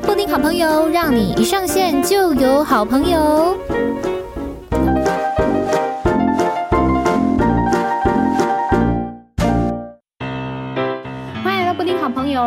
[0.00, 3.56] 布丁好朋友，让你一上线就有好朋友。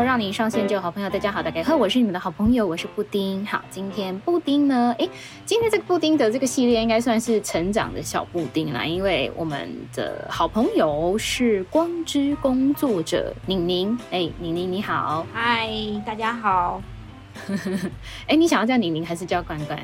[0.04, 3.46] 让你上线就有好朋友，大家好，大家好，我是你们的好朋友，我是布丁。
[3.46, 4.94] 好，今天布丁呢？
[4.98, 5.10] 诶，
[5.46, 13.98] 今天这个布丁的这个系列应该算是成长的小布丁啦，因为我们的好朋友是光之工作者宁宁。
[14.12, 15.70] 诶，宁宁你好，嗨，
[16.06, 16.82] 大家好。
[18.28, 19.80] 诶，你想要叫宁宁还是叫关关？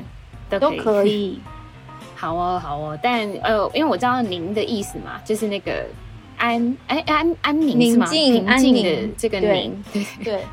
[0.50, 0.78] 都可以。
[0.78, 1.40] 可以
[2.16, 5.84] 好哦，好哦，但呃，因为我知道您的意思嘛，就是那个。
[6.36, 8.06] 安哎安安宁是吗？
[8.10, 10.44] 平静的这个宁，对对，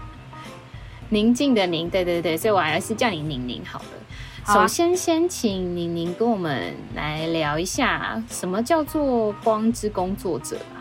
[1.09, 4.53] 宁静的宁，对对对，所以我还是叫你宁宁好了。
[4.53, 10.77] 首先，先请宁宁跟我们来聊一下，什么叫做光之工作者啊？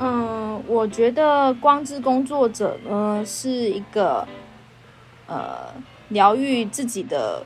[0.00, 4.26] 嗯，我觉得光之工作者呢是一个
[5.32, 5.74] 呃
[6.08, 7.42] 疗愈自己的，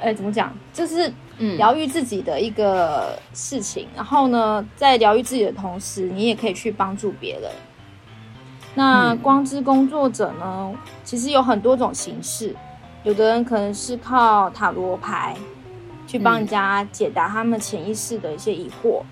[0.00, 0.54] 哎，怎么讲？
[0.72, 1.12] 就是。
[1.38, 7.50] 嗯，疗愈自己的一个事情，然后呢，在疗愈自己的同时，你也可以去帮助别人。
[8.74, 12.54] 那光之工作者呢，其实有很多种形式，
[13.02, 15.34] 有的人可能是靠塔罗牌
[16.06, 19.02] 去帮人家解答他们潜意识的一些疑惑，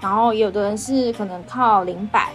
[0.00, 2.30] 然后有的人是可能靠灵摆，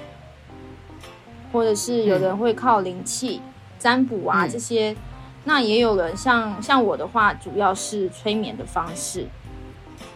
[1.53, 3.41] 或者是有的人会靠灵气
[3.85, 4.95] 占卜啊这些。
[5.43, 9.27] 那也有人像像我的话，主要是催眠的方式，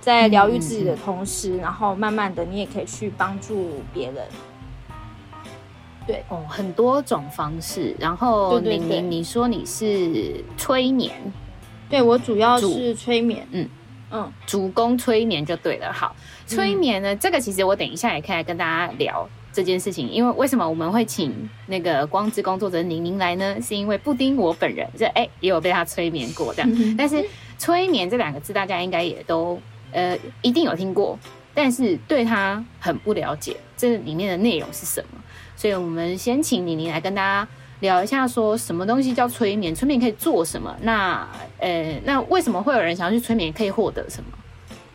[0.01, 4.25] 在疗愈自己的同时，然后慢慢的，你也可以去帮助别人。
[6.07, 7.95] 对哦，很多种方式。
[7.99, 11.13] 然后宁宁，你说你是催眠？
[11.87, 13.47] 对，我主要是催眠。
[13.51, 13.69] 嗯
[14.09, 15.93] 嗯，主攻催眠就对了。
[15.93, 16.15] 好，
[16.47, 19.29] 催眠呢，这个其实我等一下也可以来跟大家聊。
[19.51, 23.59] 这件事情，因为为什么我们会请那个光之工作者宁宁来呢？
[23.61, 27.25] 是因为布丁我本人这哎也有被他催眠过这样，但是
[27.57, 29.59] 催眠这两个字大家应该也都
[29.91, 31.17] 呃一定有听过，
[31.53, 35.19] 但是对他很不了解，这里面的内容是什么？
[35.55, 37.47] 所以我们先请宁宁来跟大家
[37.79, 39.73] 聊一下，说什么东西叫催眠？
[39.73, 40.75] 催眠可以做什么？
[40.83, 41.27] 那
[41.57, 43.51] 呃那为什么会有人想要去催眠？
[43.51, 44.29] 可以获得什么？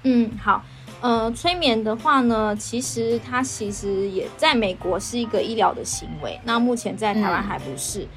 [0.05, 0.65] 嗯，好。
[1.05, 6.41] 呃，催眠的话呢，其实它其实也在美国是一个医疗的行为。
[6.45, 8.05] 那目前在台湾还不是。
[8.05, 8.09] 嗯、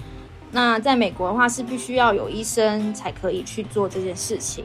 [0.51, 4.63] 那在美国的话是必须要有医生才可以去做这件事情。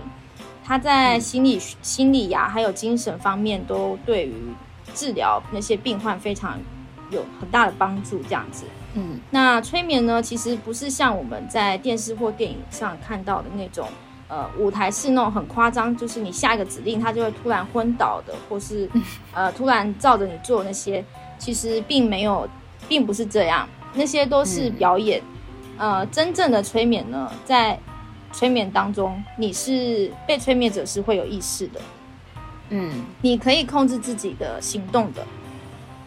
[0.65, 4.35] 它在心理、嗯、心理呀、啊，还有精神方面都对于
[4.95, 6.61] 治疗那些病患非常
[7.11, 8.23] 有很大的帮助。
[8.23, 13.89] 这样子，嗯，那催眠呢，其实不是像我们在电视或电影上看到的那种。
[14.33, 18.89] 呃，舞台是那种很夸张，就是你下一个指令，他就会突然昏倒的，或是
[19.35, 21.05] 呃突然照着你做那些，
[21.37, 22.49] 其实并没有，
[22.89, 25.21] 并不是这样，那些都是表演。
[25.77, 27.79] 嗯、呃，真正的催眠呢，在
[28.33, 31.81] 催眠当中，你是被催眠者是会有意识的，
[32.71, 35.23] 嗯，你可以控制自己的行动的，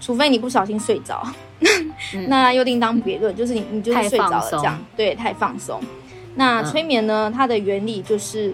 [0.02, 1.24] 除非你不小心睡着，
[1.59, 5.80] 嗯、 那又另当别论，就是你你就是睡着了这样，对，太放松。
[6.38, 7.31] 那催眠呢？
[7.34, 8.53] 它的原理就是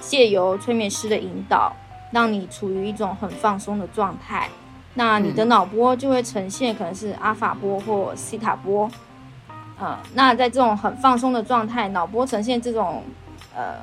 [0.00, 1.70] 借由催眠师的引导，
[2.10, 4.48] 让你处于一种很放松的状态。
[4.94, 8.90] 那你的脑波就会呈现可能是阿法波或西塔波。
[9.78, 13.02] 呃，那在这种很放松的状态，脑波呈现这种
[13.54, 13.74] 呃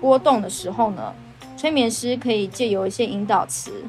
[0.00, 1.12] 波动的时候呢，
[1.58, 3.84] 催眠师可以借由一些引导词，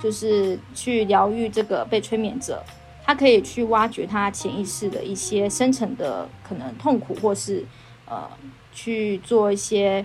[0.00, 2.62] 就是去疗愈这个被催眠者。
[3.04, 7.64] 他可以去挖掘他潜意识的一些深层的可能痛苦或是。
[8.06, 8.28] 呃，
[8.72, 10.04] 去做一些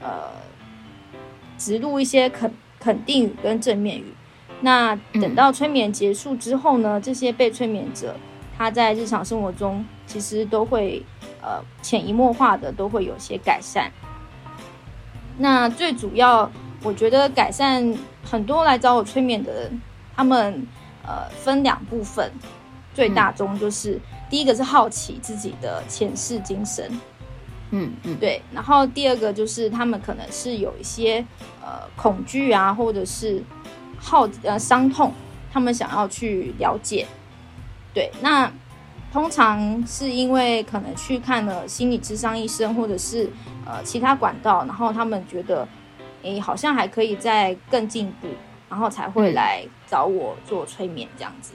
[0.00, 0.30] 呃，
[1.56, 4.12] 植入一些肯肯定语跟正面语。
[4.60, 8.16] 那等到催眠结束之后呢，这些被催眠者
[8.56, 11.04] 他在日常生活中其实都会
[11.42, 13.92] 呃潜移默化的都会有些改善。
[15.38, 16.50] 那最主要，
[16.82, 19.82] 我觉得改善很多来找我催眠的人，
[20.16, 20.66] 他们
[21.06, 22.32] 呃分两部分，
[22.94, 26.84] 最大宗就是、嗯、第一个是好奇自己的前世今生。
[27.70, 28.40] 嗯嗯，对。
[28.52, 31.24] 然后第二个就是他们可能是有一些
[31.60, 33.42] 呃恐惧啊，或者是
[33.98, 35.12] 好呃伤痛，
[35.52, 37.06] 他们想要去了解。
[37.92, 38.50] 对，那
[39.12, 43.28] 通常是因为可能去看了心理智商医生，或者是
[43.64, 45.66] 呃其他管道，然后他们觉得
[46.22, 48.28] 诶好像还可以再更进步，
[48.68, 51.54] 然后才会来找我做催眠这样子。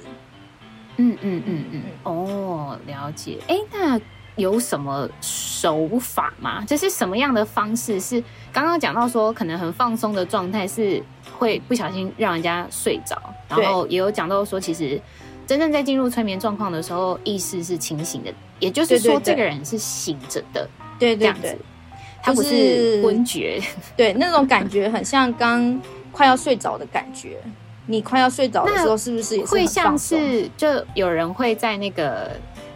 [0.98, 3.40] 嗯嗯嗯嗯，哦，了解。
[3.48, 4.00] 哎，那。
[4.42, 6.66] 有什么手法吗？
[6.66, 8.00] 就是什么样的方式？
[8.02, 8.22] 是
[8.52, 11.02] 刚刚讲到说，可能很放松的状态是
[11.38, 13.16] 会不小心让人家睡着，
[13.48, 15.00] 然后也有讲到说，其实
[15.46, 20.68] 真正在进入催眠状况的时候，意识是清醒的，也就是说，这个人是醒着的。
[20.98, 21.58] 对对对，
[22.22, 23.62] 他不是昏厥。
[23.96, 25.80] 对，那种感觉很像刚
[26.12, 27.38] 快要睡着的感觉。
[27.88, 32.32] 你快要睡着的时候，是不是也是会像是就有人会在那个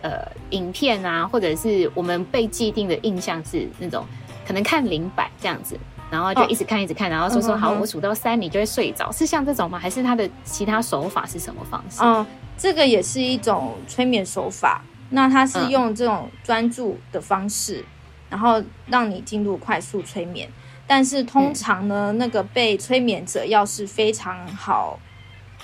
[0.05, 4.05] 呃影片啊，或者是我们被既定的印象是那种
[4.45, 5.75] 可能看零百这样子，
[6.11, 9.79] 然后就一直看一直看，然后说说好，我数到三你就会睡着，是像这种吗？
[9.79, 12.01] 还是他的其他手法是什么方式？
[12.03, 12.23] 嗯，
[12.55, 14.83] 这个也是一种催眠手法。
[15.09, 17.83] 那他是用这种专注的方式，
[18.29, 20.49] 然后让你进入快速催眠。
[20.87, 24.99] 但是通常呢，嗯、那个被催眠者要是非常好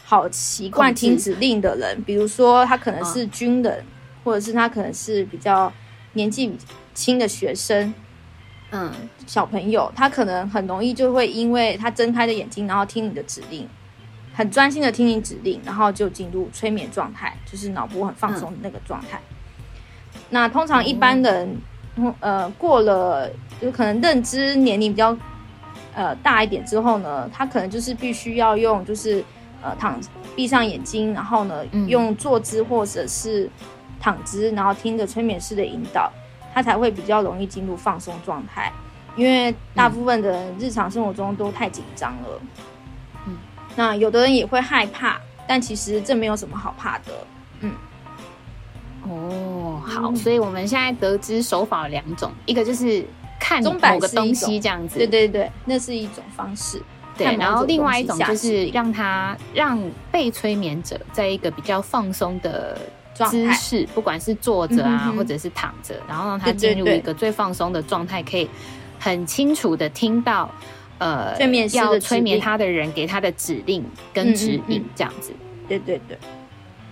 [0.03, 3.83] 好习惯听指令的人，比如说他可能是军人，哦、
[4.23, 5.71] 或者是他可能是比较
[6.13, 6.55] 年纪
[6.93, 7.93] 轻的学生，
[8.71, 8.91] 嗯，
[9.25, 13.67] 小朋友，他可能很容易就会因为他睁开的眼睛，然后听你的指令，
[14.33, 19.19] 很专心的听你指令，然后就进入催眠状态，就是脑波很放松的那个状态。
[20.13, 21.49] 嗯、那通常一般人。
[21.49, 21.61] 嗯
[22.21, 23.29] 呃，过了
[23.61, 25.15] 就可能认知年龄比较
[25.93, 29.21] 呃大一点之后呢，他可能就是必须要用就是
[29.61, 29.99] 呃躺
[30.33, 33.49] 闭上眼睛，然后呢用坐姿或者是
[34.01, 36.11] 躺姿，然后听着催眠师的引导，
[36.53, 38.73] 他才会比较容易进入放松状态。
[39.15, 42.41] 因为大部分的人日常生活中都太紧张了，
[43.27, 43.37] 嗯，
[43.75, 47.11] 那有的人也会害怕，但其实这没有什么好怕的，
[47.59, 47.73] 嗯。
[49.03, 53.03] 哦，好，所以我们现在得知手法有两种，一个就是
[53.39, 56.81] 看某个东西这样子，对对对，那是一种方式。
[57.17, 59.77] 对，然后另外一种就是让他让
[60.11, 62.79] 被催眠者在一个比较放松的
[63.13, 68.49] 姿势，不管是坐着啊，或者是躺着，然后让他进入一个最放松的状态，可以
[68.99, 70.49] 很清楚的听到
[70.97, 75.31] 呃，催眠要催眠他的人给他的指令跟指引这样子。
[75.67, 76.17] 对对对。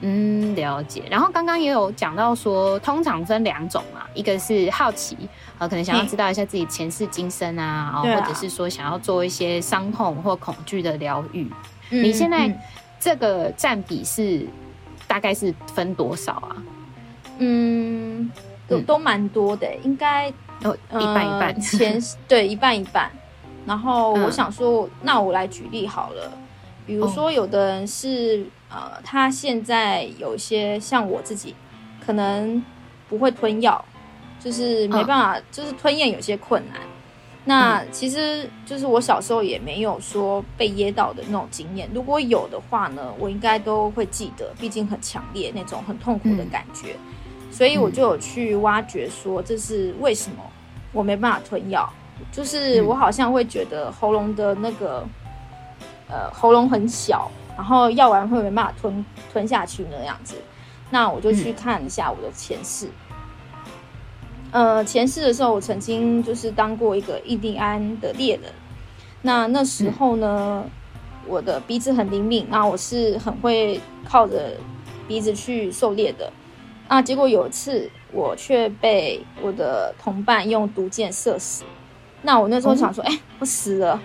[0.01, 1.03] 嗯，了解。
[1.11, 5.17] 然后刚刚也有讲到说，通常分两种嘛，一个是好奇，
[5.57, 11.51] 呃，可能想要知道一下自己前世今生啊，嗯、或者是说想要做一些伤痛或恐惧的疗愈。
[11.89, 12.49] 嗯、你现在
[12.97, 14.47] 这个占比是
[15.09, 16.55] 大概是分多少啊？
[17.39, 18.31] 嗯，
[18.67, 21.59] 都都蛮多的，应该有一半一半。
[21.59, 23.11] 前 对一半一半。
[23.65, 26.31] 然后我想说，嗯、那我来举例好了，
[26.85, 28.45] 比如说有的人是。
[28.71, 31.55] 呃，他现在有一些像我自己，
[32.05, 32.63] 可能
[33.09, 33.83] 不会吞药，
[34.39, 36.79] 就是没办法，哦、就是吞咽有些困难。
[37.49, 41.89] 那其实就是我小时候也没有说被噎到的那种经验。
[41.91, 46.93] 如果有的话呢，我应该都会记得，毕竟很强烈那种很痛苦的感觉。
[46.93, 50.43] 嗯、所以我就有去挖掘说，这是为什么
[50.91, 51.91] 我没办法吞药？
[52.31, 55.03] 就是我好像会觉得喉咙的那个，
[56.07, 57.31] 呃，喉咙很小。
[57.57, 59.03] 然后药丸会没办法吞
[59.33, 60.35] 吞下去那样子，
[60.91, 62.85] 那我就去看一下我的前世。
[62.85, 63.08] 嗯、
[64.51, 68.51] 呃，前世的时候，我曾经就是当过一个印第安的猎人。
[69.21, 70.71] 那那时候呢，嗯、
[71.27, 74.53] 我的鼻子很灵敏，那我是很会靠着
[75.07, 76.31] 鼻子去狩猎的。
[76.87, 81.63] 那结果有一次，我却被我的同伴用毒箭射死。
[82.23, 84.01] 那我那时候想说，哎、嗯欸，我死了。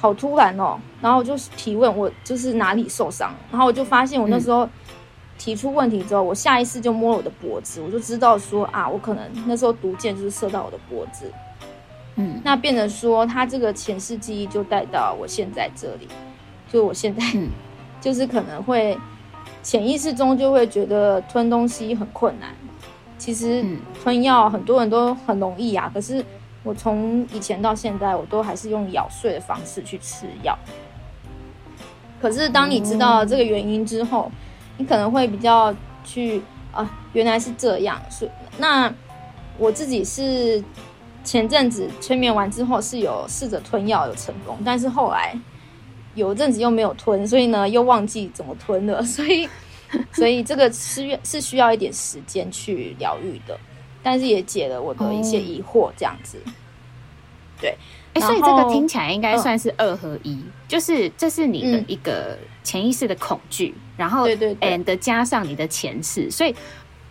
[0.00, 4.68] 好突然哦，然后我就提问我就是哪里受伤，然后我就发现我那时候
[5.42, 11.32] 提出问题之后，嗯、我下意识就摸了我的脖子，我就知道说啊，我可能那时候毒箭就是射到我的脖子，
[12.14, 16.06] 嗯，那变成说他这个前世记忆就带到我现在这里，
[16.70, 17.48] 就我现在、嗯、
[18.00, 18.96] 就是可能会
[19.64, 22.50] 潜意识中就会觉得吞东西很困难，
[23.18, 23.64] 其实
[24.00, 26.24] 吞药很多人都很容易啊，可是。
[26.64, 30.56] 我从以前到现在，我都还是用咬碎的方式去吃药。
[32.20, 34.30] 可是当你知道了这个原因之后，
[34.82, 35.72] 你可能会比较
[36.04, 38.02] 去啊，原来是这样。
[38.10, 38.92] 所以那
[39.56, 40.62] 我自己是
[41.22, 45.38] 前阵子催眠完之后是有试着吞药有成功，但是后来
[46.16, 49.00] 有阵子又没有吞，所以呢又忘记怎么吞了。
[49.06, 49.48] 所以
[50.10, 53.56] 所以这个是是需要一点时间去疗愈的。
[54.04, 56.50] 但是也解了我的一些疑惑，这样子，哦、
[57.60, 57.78] 对，
[58.14, 66.54] 哎，所以这个听起来应该算是二合一，嗯、就是这是你的一个潜意识的恐惧，嗯、然后对对，and 加上你的前世，所以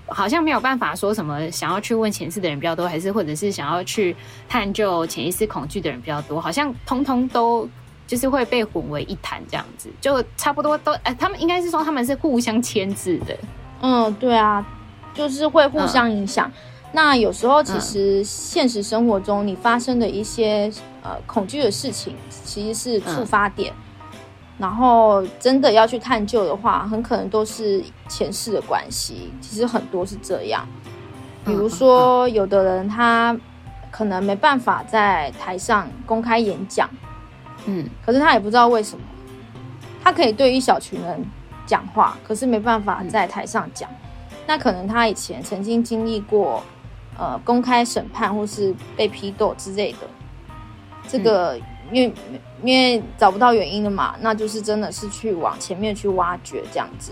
[0.07, 4.15] 好像没有办法说什么想要去问前世的人比较多，还是或者是想要去
[4.47, 7.69] 探究潜意识恐惧的人比较多，好像通通都
[8.07, 13.37] 就是会被混为一谈，这样子，就差不多都，哎，他们应该是说他们是互相牵制的，
[13.81, 14.65] 嗯，对啊，
[15.13, 16.47] 就是会互相影响。
[16.47, 16.53] 嗯
[16.93, 20.69] 那有时候，其实现实生活中你发生的一些
[21.01, 23.73] 呃恐惧的事情，其实是触发点。
[24.61, 29.33] 然后真的要去探究的话，很可能都是前世的关系。
[29.41, 30.63] 其实很多是这样，
[31.43, 33.35] 比如说有的人他
[33.89, 36.87] 可能没办法在台上公开演讲，
[37.65, 39.03] 嗯，可是他也不知道为什么，
[40.03, 41.25] 他可以对一小群人
[41.65, 43.89] 讲话，可是没办法在台上讲。
[44.45, 46.61] 那可能他以前曾经经历过
[47.17, 50.07] 呃公开审判或是被批斗之类的，
[51.07, 51.59] 这个。
[51.93, 52.13] 因为
[52.63, 57.11] 因为找不到原因的嘛，那就是真的是去往前面去挖掘这样子，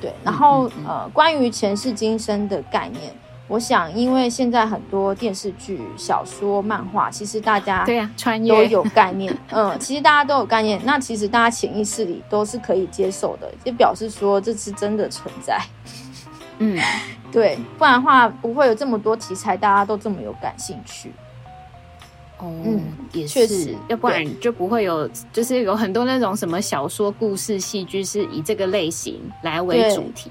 [0.00, 0.12] 对。
[0.24, 3.12] 然后嗯嗯嗯呃，关于前世今生的概念，
[3.48, 9.36] 我想因为现在很多电视剧、小说、漫画，其实大家对呀，穿越都有概念。
[9.50, 15.60] 嗯，其实大家都有概念，那其实大家潜意识里都是可以接受的，就表示说这是真的存在。
[16.58, 16.78] 嗯，
[17.32, 21.12] 对，不然的话不会有这么多题材，大家都这么有感兴趣。
[22.42, 22.80] 哦，嗯，
[23.12, 30.28] 也是，要不然就不会有，就是有很多那种什么小说、故事、戏剧是以这个类型来为主题。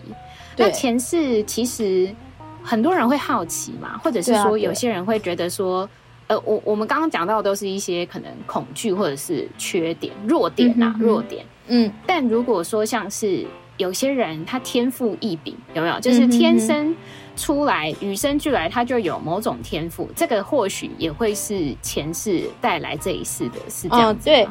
[0.57, 2.13] 那前世其实
[2.61, 5.89] 很多人会好奇嘛，或者是说有些人会觉得说，
[6.27, 11.45] 呃，我我们刚刚讲到的都是一些可能恐惧或者是缺点、弱点啊，弱点。
[11.67, 13.45] 嗯，但如果说像是
[13.77, 15.97] 有些人他天赋异禀，有没有？
[16.01, 16.93] 就是天生。
[17.35, 24.25] 出来与生俱来，他就有某种天赋，这个或许也会是前世带来这一世的，是这样子。
[24.25, 24.47] 对，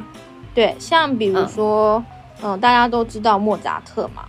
[0.54, 2.02] 对，像比如说，
[2.42, 4.24] 嗯、呃，大家都知道莫扎特嘛，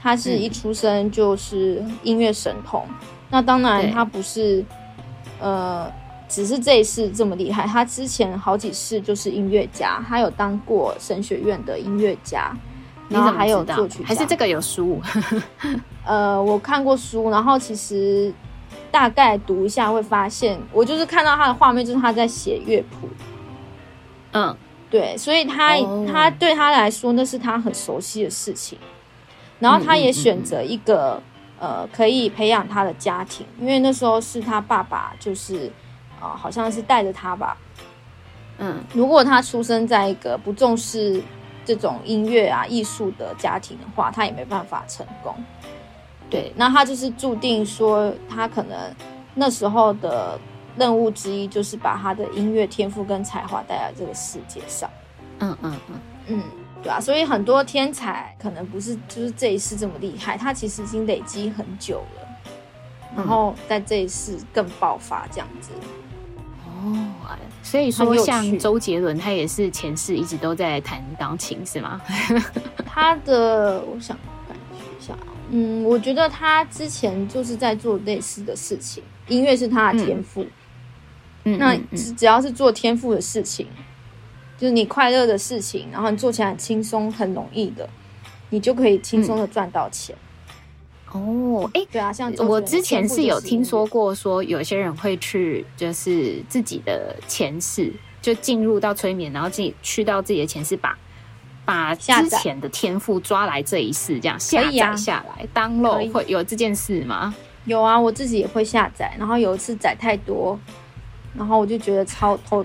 [0.00, 2.84] 他是一出生就是音乐神童。
[2.88, 2.94] 嗯、
[3.30, 4.64] 那当然，他不是，
[5.40, 5.90] 呃，
[6.28, 12.56] 只是这一世这么厉害，他之前好几世就是音乐家，他有当过神学院的音乐家。
[13.08, 14.98] 然后还有作曲，还是这个有书？
[16.04, 18.32] 呃，我看过书，然后其实
[18.90, 23.08] 大概读一下会发现，我就是看到他的画面，就是他在写乐谱。
[24.32, 24.56] 嗯，
[24.90, 28.78] 对，所以他、哦、他对他来说那是他很熟悉的事情。
[29.60, 31.22] 然后他也选择一个嗯嗯
[31.60, 35.70] 嗯呃可以培养他的家庭，因为那时候是他爸爸，就是
[36.18, 37.56] 啊、呃，好像是带着他吧。
[38.58, 41.22] 嗯，如果他出生在一个不重视。
[41.64, 45.32] 这种音乐啊、艺术的家庭的话，他也没办法成功。
[46.32, 48.74] 对，那他就是注定说，他可能
[49.34, 50.40] 那时候的
[50.78, 54.88] 任务之一，就是把他的音乐天赋跟才华带来这个世界上。
[55.40, 56.42] 嗯嗯嗯嗯，
[56.82, 62.26] 对啊，所以很多天才可能不是就是这一世这么厉害，他其实已经累积很久了，
[63.14, 65.70] 然后在这一世更爆发这样子。
[66.66, 67.08] 哦。
[67.62, 72.00] 所以说，像周杰伦，他也是前世一直都在弹钢琴，是吗？
[72.84, 74.16] 他的，我想
[74.48, 75.14] 感觉一下，
[75.54, 80.46] 嗯，我觉得他之前就是在做类似的事情，音乐是他的天赋。
[81.44, 83.66] 嗯，那只只要是做天赋的事情，
[84.56, 87.88] 就是你快乐的事情，然后你做起来很轻松、很容易的，
[88.50, 90.16] 你就可以轻松的赚到钱。
[90.16, 90.18] 嗯
[91.12, 97.92] 哦，哎，对啊，像我之前是有听说过，说有些人会去，就是自己的前世，
[98.22, 100.98] 就进入到催眠，然后自己去到自己的前世，把
[101.64, 107.34] 把之前的天赋抓来这一世，这样下载下来，download 会有这件事吗？
[107.64, 110.58] 有啊，我自己也会下载，然后有一次载太多，
[111.36, 112.64] 然后我就觉得超头。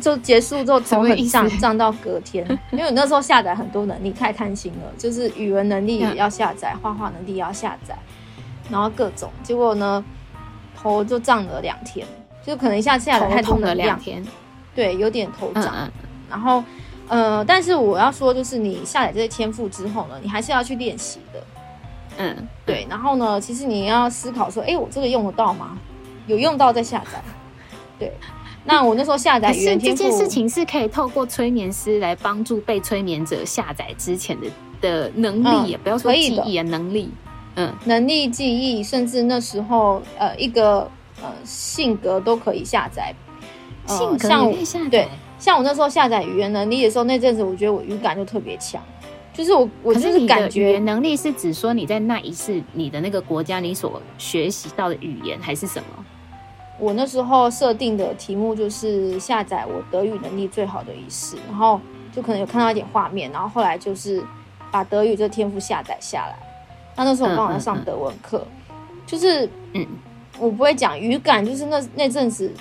[0.00, 7.98] 就结束之后头很胀，胀到隔天，因为我那时候下载很多能力，太贪心了，就是语文能力也要下载，画画能力也要下载，
[8.70, 10.04] 然后各种，结果呢，
[10.76, 12.06] 头就胀了两天，
[12.46, 14.24] 就可能一下下载太多能量，两天，
[14.72, 15.92] 对，有点头胀，嗯嗯。
[16.30, 16.62] 然后
[17.08, 21.42] 呃，但是我要说，就是你下载这些天赋之后呢，你还是要去练习的，
[22.18, 25.78] 嗯，对，然后呢，其实你要思考说，哎，我这个用得到吗？
[26.26, 27.22] 有用到再下载，
[27.98, 28.12] 对。
[28.64, 34.46] 那我那时候下载语言天赋，这件事情是可以透过催眠师来帮助被催眠者下载之前的
[34.82, 37.10] 的能力，也、嗯、不要说记忆啊，能力，
[37.54, 40.80] 嗯，能力、记忆，甚至那时候呃一个
[41.22, 43.14] 呃性格都可以下载，
[43.86, 44.88] 呃、性格也可以下载。
[44.90, 48.82] 对，像我那时候下载语言能力的时候，那阵子我觉得我语感就特别强，
[49.32, 56.04] 就是我我就是感觉语言能力是指说你在那一次你的那个国家你所学习到的语言还是什么？
[56.80, 61.80] 我那时候设定的题目就是下载我德语能力最好的一世，然后
[62.14, 64.22] 就可能有看到一点画面，然后后来就是
[64.70, 66.36] 把德语这天赋下载下来。
[66.94, 68.46] 那那时候我刚好在上德文课，
[69.06, 69.86] 就是嗯，
[70.38, 72.52] 我不会讲语感，就是那那阵子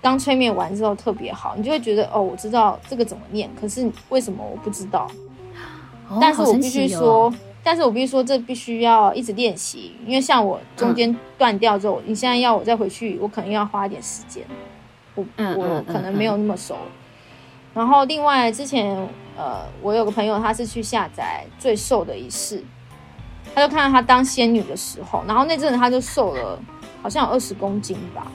[0.00, 5.10] 刚催眠完之后特别好，你就会觉得哦，我知道这个怎么念，可是为什么我不知道？
[6.20, 7.32] 但是我必须说。
[7.60, 14.42] 但是我必须说，这必须要一直练习，因为像我中间断掉之后，嗯、你现在要我再回去，我可能要花一点时间，
[15.14, 16.74] 我、嗯、我可能没有那么熟。
[16.76, 18.96] 嗯嗯嗯、然后另外之前
[19.36, 22.64] 呃，我有个朋友他是去下载最瘦的一世，
[23.54, 26.58] 他就看到他当仙女的时候，然后那阵子他就瘦了，
[27.02, 28.28] 好像有二十公斤吧。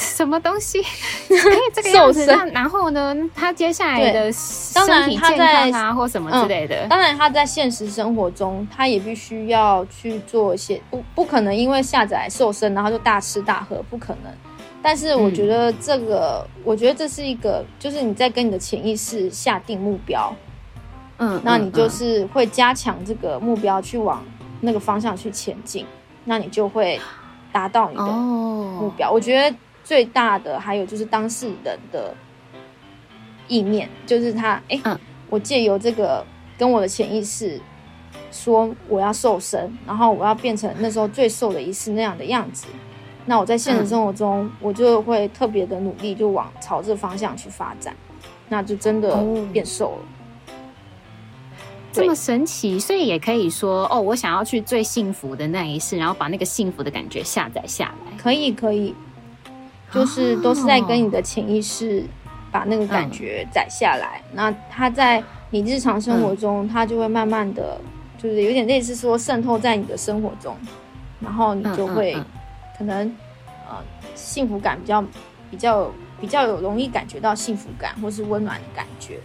[0.00, 0.82] 什么东西？
[1.74, 3.14] 这个样子，然后呢？
[3.34, 6.86] 他接下来的身体健康啊，或什么之类的。
[6.88, 14.32] 当然，他在现实生活中，他也必须要去做一些，不不可能因为下载瘦身，然后就大吃大喝，不可能。
[14.82, 20.34] 但是我觉得这个，嗯、我觉得这是一个，就是你在跟你的潜意识下定目标，
[21.18, 24.24] 嗯，那你就是会加强这个目标，去往
[24.62, 25.84] 那个方向去前进，
[26.24, 26.98] 那你就会
[27.52, 29.10] 达到你的目标。
[29.10, 29.56] 哦、我觉得。
[29.90, 32.14] 最大的还有就是当事人的
[33.48, 34.96] 意念，就是他哎，欸嗯、
[35.28, 36.24] 我借由这个
[36.56, 37.60] 跟我的潜意识
[38.30, 42.68] 说我要瘦身，然后我要变成那时候最瘦的一次那样的样子。
[43.26, 47.92] 那我在现实生活中，嗯、我就会特别的努力，就往朝这方向去发展，
[48.48, 49.20] 那就真的
[49.52, 50.52] 变瘦了。
[50.52, 50.54] 哦、
[51.90, 58.16] 这么神奇，所以也可以说哦，我想要去最幸福的那一世，然后把那个幸福的感觉下载下来。
[58.16, 58.94] 可以，可以。
[59.92, 62.04] 就是都是在跟你的潜意识
[62.52, 67.80] 把那个感觉载下来，嗯、那它在你日常生活中，它就会慢慢的，
[68.16, 70.56] 就是有点类似说渗透在你的生活中，
[71.20, 72.16] 然后你就会
[72.78, 73.06] 可能
[73.68, 73.76] 呃
[74.14, 75.04] 幸福感比较
[75.50, 79.18] 比较比较有容易感觉到幸福感或是温暖的感觉。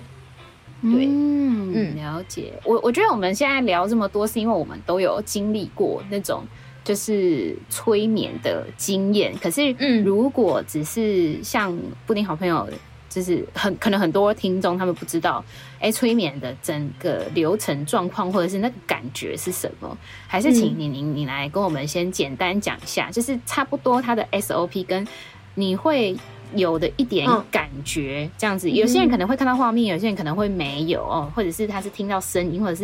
[0.82, 2.54] 对，嗯，嗯了解。
[2.64, 6.44] 我我觉得我们现在聊这么多，是因为我们都有经历过那种。
[6.86, 11.76] 就是催眠的经验，可是，嗯，如果只是像
[12.06, 12.70] 布丁好朋友，
[13.10, 15.44] 就是很可能很多听众他们不知道，
[15.80, 19.98] 哎、欸，催眠的整个流程状况或者是那个感觉是什么？
[20.28, 25.08] 还是请你你你来跟我们先简单讲一下，就是差不多它的 SOP 跟
[25.56, 26.16] 你会
[26.54, 28.70] 有的一点感觉这样子。
[28.70, 32.84] 有些人可能会看到画面，有些人可能会没有哦，或者是他是听到声音，或者是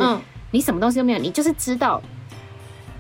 [0.50, 2.02] 你什么东西都没有，你就是知道。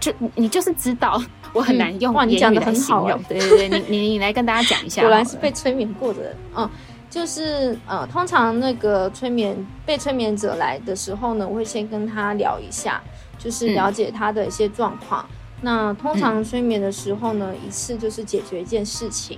[0.01, 1.22] 就你就是知道，
[1.53, 3.12] 我很难用言语来形容。
[3.12, 5.03] 嗯欸、对对对，你 你你来跟大家讲一下。
[5.03, 6.36] 果然是被催眠过的人。
[6.58, 6.69] 嗯，
[7.08, 12.99] 就是呃，通常那个催眠被催眠者来的时候呢，我会先跟他聊一下，
[13.38, 15.23] 就是了解他的一些状况。
[15.30, 19.38] 嗯、那通常催眠的时候呢，一次就是解决一件事情。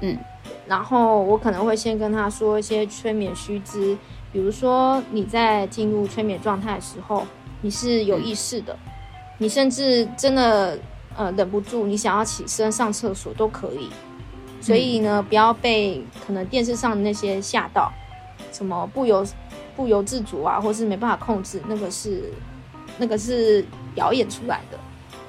[0.00, 0.16] 嗯，
[0.66, 3.94] 然后我可能会先跟他说一些催眠须知，
[4.32, 7.26] 比如说你在进入催眠状态的时候，
[7.60, 8.72] 你是有意识的。
[8.72, 8.90] 嗯
[9.38, 10.78] 你甚至真的
[11.16, 13.90] 呃忍不住，你想要起身上厕所都可以。
[14.60, 17.92] 所以呢，不要被可能电视上的那些吓到，
[18.50, 19.26] 什么不由
[19.76, 22.32] 不由自主啊，或是没办法控制，那个是
[22.96, 23.62] 那个是
[23.94, 24.78] 表演出来的。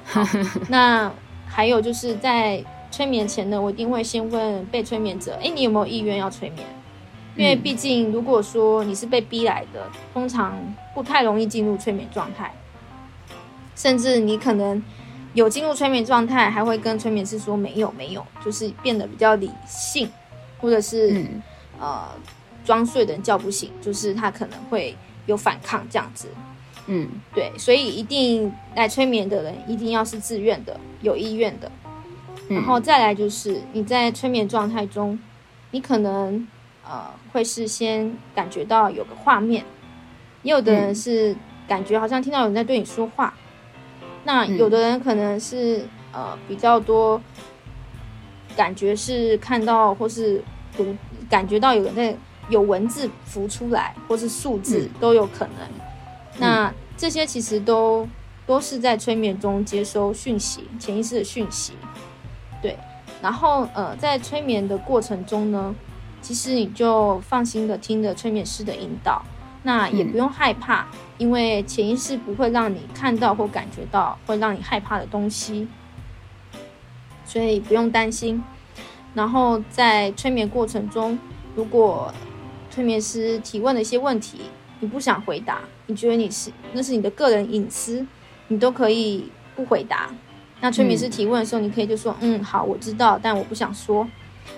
[0.06, 0.24] 好，
[0.70, 1.12] 那
[1.46, 6.66] 还有就是在催眠前呢，我一定会先问被催眠者：哎，你有没有意愿要催眠？
[7.36, 10.56] 因为毕竟如果说你是被逼来的，通常
[10.94, 12.50] 不太容易进入催眠状态。
[13.76, 14.82] 甚至你可能
[15.34, 20.10] 有进入催眠状态，还会跟催眠师说没有没有，就是变得比较理性，
[20.58, 21.42] 或者是、嗯、
[21.78, 22.08] 呃
[22.64, 26.28] 装睡的人叫不醒，就是他可能会有反抗这样子。
[26.86, 31.70] 嗯，对，所以一定来催眠的人一定要是自愿的、有意愿的。
[32.48, 35.18] 然后再来就是你在催眠状态中，
[35.72, 36.46] 你可能
[36.88, 39.64] 呃会事先感觉到有个画面，
[40.42, 41.36] 也有的人是
[41.68, 43.34] 感觉好像听到有人在对你说话。
[44.26, 45.78] 那有的人可能是、
[46.12, 47.22] 嗯、呃比较多，
[48.56, 50.42] 感觉是看到或是
[50.76, 50.94] 读，
[51.30, 52.12] 感觉到有人在
[52.48, 55.68] 有文字浮出来，或是数字都有可能。
[55.68, 58.08] 嗯、那这些其实都
[58.44, 61.74] 都是在催眠中接收讯息，潜意识的讯息。
[62.60, 62.76] 对，
[63.22, 65.72] 然后呃在催眠的过程中呢，
[66.20, 69.24] 其实你就放心的听着催眠师的引导。
[69.62, 70.86] 那也不用害怕，嗯、
[71.18, 75.66] 因为潜意识不会让你看到或感觉到会让你害怕的东西，
[77.24, 78.42] 所以不用担心。
[79.14, 81.18] 然后在催眠过程中，
[81.54, 82.12] 如果
[82.70, 84.42] 催眠师提问的一些问题，
[84.80, 88.06] 你不想回答，你觉得你是那是你的个人隐私，
[88.48, 90.10] 你都可以不回答。
[90.60, 94.06] 那催眠师提问的时候，你可以就说：“嗯，好，我知道，但我不想说。”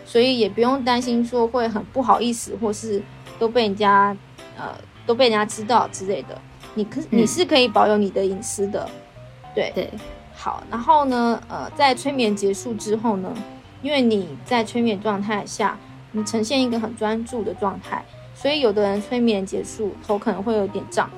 [0.05, 3.03] 所以也不用担心说会很不好意思，或是
[3.39, 4.17] 都被人家
[4.57, 4.75] 呃。
[5.07, 6.39] 都被人家知道之类的，
[6.79, 9.91] 你可你是可以保有你的隐私的，嗯、对对，
[10.33, 13.35] 好，然后呢，呃，在催眠结束之后呢，
[13.83, 15.77] 因为你在催眠状态下，
[16.13, 21.11] 你呈现一个很专注的状态，所以有的人催眠结束头可能会有点胀，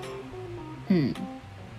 [0.88, 1.12] 嗯，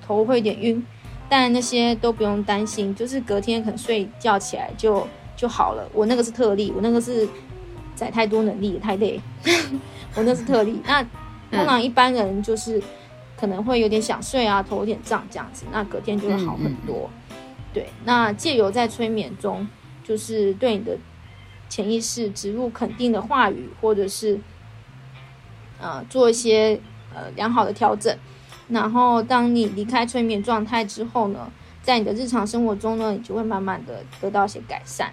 [0.05, 0.85] 头会有点晕，
[1.27, 5.89] 但那些都不用担心，就是隔天可能睡觉起来就就好了。
[5.91, 7.27] 我那个是特例，我那个是。
[7.93, 9.21] 载太多能力太累。
[10.15, 10.81] 我那是特例。
[10.87, 11.03] 那
[11.51, 12.81] 通常一般人就是
[13.41, 17.09] 可能会有点想睡啊，头有点胀这样子，那隔天就会好很多。
[17.09, 17.35] 嗯嗯、
[17.73, 19.67] 对，那借由在催眠中，
[20.03, 20.95] 就是对你的
[21.67, 24.39] 潜意识植入肯定的话语，或者是
[25.79, 26.79] 呃做一些
[27.15, 28.15] 呃良好的调整。
[28.69, 31.51] 然后当你离开催眠状态之后呢，
[31.81, 35.11] 在你的日常生活中呢，你就会慢慢的得到一些改善。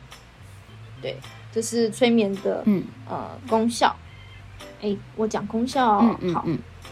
[1.01, 1.17] 对，
[1.51, 3.97] 这是催眠的嗯呃功效。
[4.83, 5.99] 哎，我讲功效
[6.35, 6.45] 好，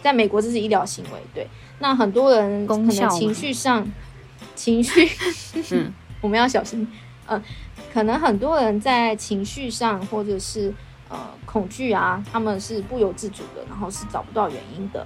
[0.07, 1.21] 在美国这是医疗行为。
[1.35, 1.49] 对，
[1.81, 3.85] 那很多人可能情绪上
[4.55, 5.11] 情绪，
[5.73, 6.87] 嗯，我们要小心。
[7.27, 7.43] 嗯、呃，
[7.93, 10.73] 可能很多人在情绪上或者是
[11.09, 15.05] 呃恐惧啊，他们是不由自主的，然后是找不到原因的。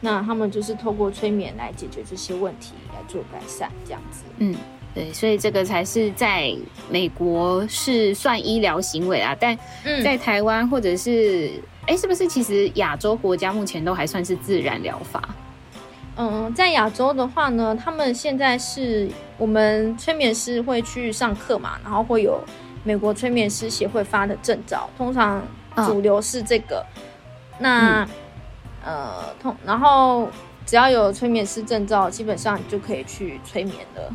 [0.00, 4.22] 那他们就是透过催眠来解决这些问题，来做改善，这样子。
[4.38, 4.56] 嗯，
[4.94, 6.56] 对，所以这个才是在
[6.88, 9.58] 美国是算医疗行为啊，但
[10.02, 11.50] 在台湾或者是
[11.88, 15.20] 哎、嗯，是不是其实亚洲国家目前都还算是自然疗法？
[16.16, 22.40] 嗯，在亚洲的话呢，他们现在是我们催眠师会去上课嘛，然后会有
[22.84, 25.42] 美国催眠师协会发的证照，通常
[25.86, 26.78] 主流是这个。
[26.78, 26.86] 哦、
[27.58, 28.04] 那。
[28.04, 28.08] 嗯
[28.84, 30.28] 呃，通，然后
[30.64, 34.14] 只要有催眠师证照，基本上你就可以去催眠了。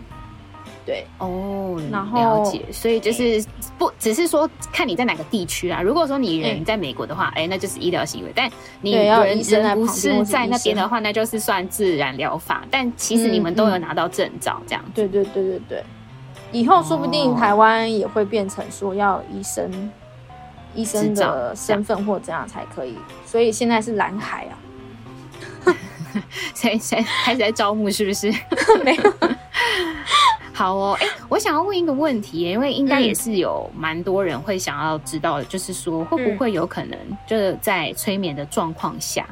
[0.86, 3.44] 对哦，然后了解，所以就是
[3.78, 5.82] 不只是说看你在哪个地区啊。
[5.82, 8.50] 如果说你人在美国的话，哎，那就是医疗行为；但
[8.82, 12.64] 你人人不是在那边的话，那就是算自然疗法。
[12.70, 14.84] 但其实你们都有拿到证照，这样。
[14.94, 15.84] 对对对对对，
[16.52, 19.92] 以后说不定台湾也会变成说要医生。
[20.76, 22.98] 医生的身份或怎样才可以？
[23.28, 24.58] 所以现在是蓝海啊，
[26.56, 28.34] 谁谁 开始在招募是不是？
[28.84, 29.14] 没有。
[30.54, 39.28] 好哦，哎、欸，我想要问一个问题，因为应该也是有蛮多人会想要知道的，就是说会不会有可能就是在催眠的状况下，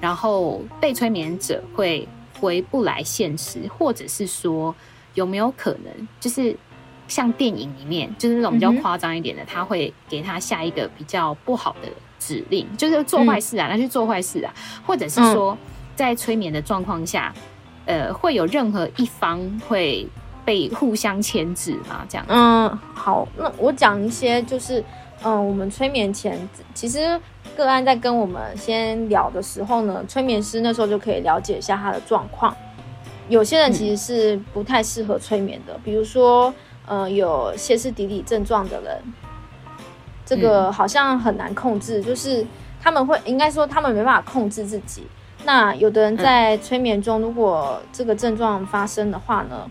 [0.00, 2.08] 然后被催眠者会
[2.40, 4.74] 回不来现实，或者是说
[5.14, 6.56] 有没有可能就是？
[7.08, 14.54] 像电影里面，就是那种比较夸张一点的，他会给他下一个比较不好的指令，就是做坏事啊，那去做坏事啊，
[14.86, 15.58] 或者是说，
[15.94, 17.34] 在催眠的状况下，
[17.84, 20.08] 呃，会有任何一方会
[20.52, 22.04] 被互相牵制嘛？
[22.06, 22.26] 这样？
[22.28, 24.84] 嗯，好，那我讲一些，就是，
[25.24, 27.18] 嗯，我们催眠前，其实
[27.56, 32.54] 个案在跟我们先聊的时候呢，催眠师那时候就可以了解一下他的状况。
[33.28, 36.52] 有些人其实是不太适合催眠的，比如说。
[36.84, 39.00] 呃，有歇斯底里症状的人，
[40.26, 42.44] 这个好像很难控制，嗯、就是
[42.82, 45.06] 他们会应该说他们没办法控制自己。
[45.44, 49.70] 那有的人在催眠中，如果这个症状发生的话呢，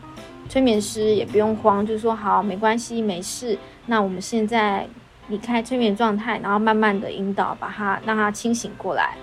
[0.52, 3.58] 催眠师也不用慌，就是说好，没关系，没事。
[3.86, 4.86] 那我们现在
[5.30, 9.16] 离开催眠状态，然后慢慢的引导，把他让他清醒过来。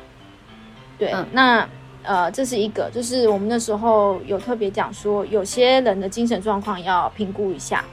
[0.97, 1.69] 对，嗯、那。
[2.05, 7.85] 呃，这是一个，就是我们那时候有特别讲说，有些人的精神状况要评估一下，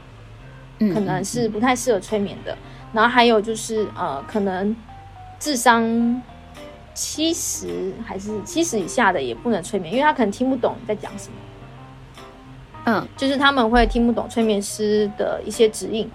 [0.79, 2.57] 可能是不太适合催眠的。
[2.93, 4.73] 然后还有就是，呃，可能
[5.37, 6.21] 智商
[6.93, 11.35] 七十还是七十以下的也不能催眠，因为他可能听不懂你在讲什么。
[12.85, 16.09] 嗯，就是他们会听不懂催眠师的一些指引。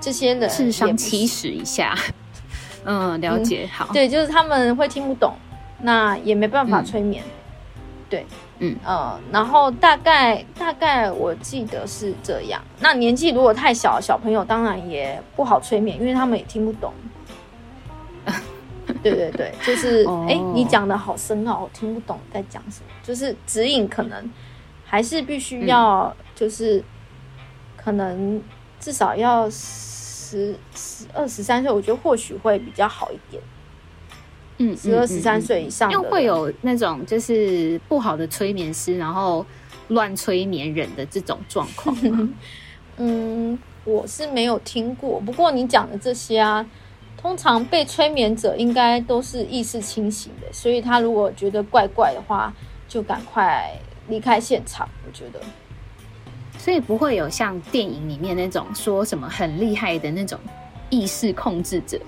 [0.00, 1.96] 这些人智商七十以下，
[2.84, 3.68] 嗯，了解。
[3.72, 5.34] 好，对，就是他们会听不懂。
[5.80, 7.30] 那也没办法催眠，嗯、
[8.08, 8.26] 对，
[8.58, 12.62] 嗯呃，然后大概大概我记得是这样。
[12.80, 16.92] 那年纪如果太小，小朋友当然也不好催眠，因为他们也听不懂。
[19.02, 22.86] 对对对，就是哎、哦，你讲的好深奥，我听不懂在讲什么。
[23.02, 24.30] 就是指引可能
[24.94, 26.84] 还是必须要，就是、嗯、
[27.76, 28.40] 可能
[28.78, 33.42] 至少要十十二十三岁，我觉得或许会比较好一点。
[34.58, 39.44] 嗯，十二十三岁以上，因为会有那种就是不好的催眠师，然后
[39.88, 41.96] 乱催眠人的这种状况。
[42.98, 45.18] 嗯，我是没有听过。
[45.18, 46.64] 不过你讲的这些啊，
[47.16, 52.54] 通常被催眠者应该都是意识清醒的，所以他如果觉得怪怪的话，
[52.86, 53.76] 就赶快
[54.08, 54.88] 离开现场。
[55.06, 55.40] 我觉得，
[56.58, 60.38] 所以不会有像电影里面那种说什么很厉害的那种
[60.90, 61.98] 意识控制者。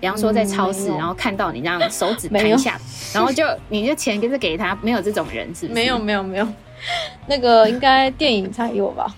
[0.00, 2.78] 比方说在超市，嗯、然后看到你这样手指 弹一下，
[3.14, 5.74] 然后就你的钱就是给他，没有这种人是不是？
[5.74, 6.46] 没有没有没有，
[7.26, 9.14] 那个应该电影才有吧？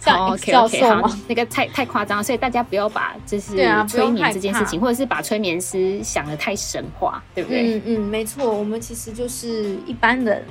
[0.00, 7.76] 像 OK OK 好，那个太太夸张，所以大家不要把就是催眠这件事情，啊、或者是把催眠师想的太神话，对不对？
[7.76, 10.44] 嗯嗯，没错，我们其实就是一般人，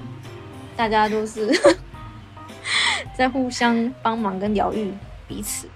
[0.76, 1.52] 大家都是
[3.16, 4.92] 在互相帮忙跟疗愈
[5.28, 5.68] 彼此，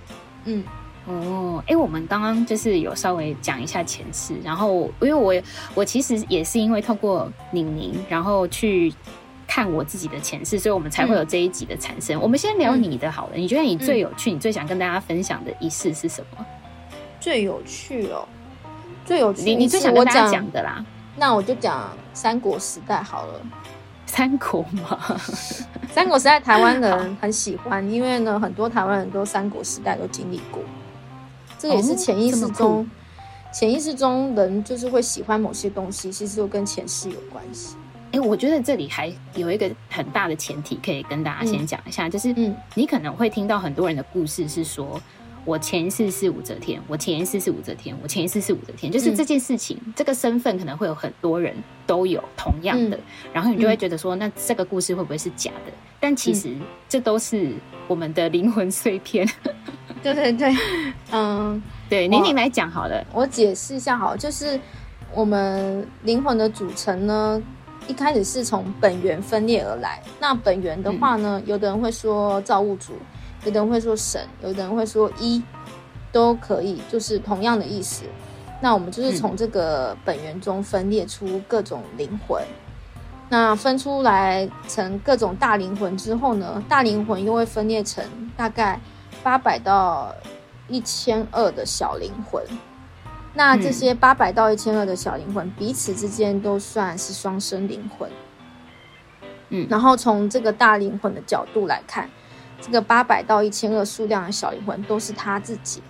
[0.46, 0.64] 嗯。
[1.10, 5.34] 哦，哎，我们刚刚就是有稍微讲一下前世，然后因为我
[5.74, 8.94] 我其实也是因为透过宁宁，然后去
[9.48, 12.18] 看我自己的前世，所以我们才会有这一集的产生。
[12.18, 16.46] 嗯、我们先聊你的好了，嗯、你觉得你最有趣，嗯、你最想跟大家分享的一世是什么？
[17.22, 18.28] 最有趣哦，
[19.06, 20.86] 最有趣，你你最想跟大家讲的啦。
[21.16, 23.42] 那我就讲三国时代好了。
[24.08, 24.98] 三国嘛，
[25.94, 30.62] 三国时代台湾人很喜欢，因为呢，很多台湾人都三国时代都经历过。
[31.60, 32.90] 这也是潜意识中，
[33.54, 37.76] 潜意识中人就是会喜欢某些东西，其实都跟前世有关系。
[38.12, 45.00] 哎，我觉得这里还有一个很大的前提可以跟大家先讲一下，就是嗯，你可能会听到很多人的故事是说，
[45.48, 51.56] 我前一世是武则天，我前一世是武则天，我前一世是武则天，就是这件事情，这个身份可能会有很多人
[51.86, 53.00] 都有同样的，
[53.32, 55.72] 然后你就会觉得说，那这个故事会不会是假的？
[56.02, 56.54] 但其实
[56.90, 57.54] 这都是
[57.88, 59.26] 我们的灵魂碎片。
[60.04, 60.54] 对对对，
[61.14, 64.60] 嗯，对，宁宁来讲好了，我解释一下好了，就是
[65.14, 67.42] 我们灵魂的组成呢，
[67.88, 70.04] 一开始是从本源分裂而来。
[70.20, 72.94] 那本源的话呢，嗯、有的人会说造物主，
[73.48, 75.42] 有的人会说神，有的人会说一，
[76.12, 78.04] 都可以，就是同样的意思。
[78.62, 88.04] 那我们就是从这个本源中分裂出各种灵魂，嗯、那分出来成各种大灵魂之后呢，大灵魂又会分裂成
[88.36, 88.80] 大概。
[89.24, 90.14] 八百到
[90.70, 92.42] 一千二的小灵魂，
[93.34, 98.10] 那这些八百到一千二的小灵魂彼此之间都算是双生灵魂。
[99.50, 102.10] 嗯，然后从这个大灵魂的角度来看，
[102.62, 105.82] 这个八百到一千二数量的小灵魂都是他自己。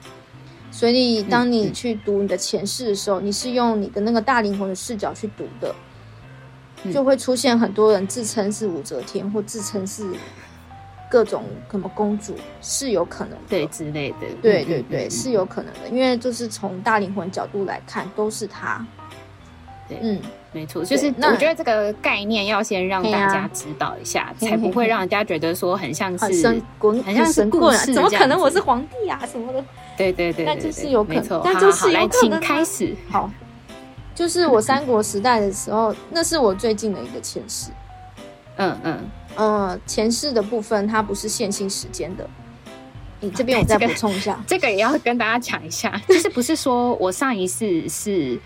[0.72, 5.74] 所以，当你去读你的前世的时候，你是用你的那个大灵魂的视角去读的，
[6.92, 10.06] 就会出现很多人自称是武则天，或自称是。
[11.10, 18.86] 各种什么公主是有可能的，对之类的，对对对，是有可能的，因为就是从大灵魂角度来看，都是他。
[19.88, 20.20] 对，嗯，
[20.52, 29.64] 没错，就是我觉得这个概念要先让大家知道一下， 才不会让人家觉得说很像是很像是故事，怎么可能我是皇帝啊什么的？
[29.98, 32.96] 对对对，那就是有可能，但就是来，请开始。
[33.10, 33.30] 好，
[34.14, 37.72] 就是我 三国时代的时候，那是我最近的一个前世。
[38.58, 39.00] 嗯嗯。
[39.36, 42.28] 呃，前世的部分它不是线性时间的，
[43.20, 48.40] 你这边我再补充一下，这个，这个也要跟大家讲一下，就是不是说我上一世是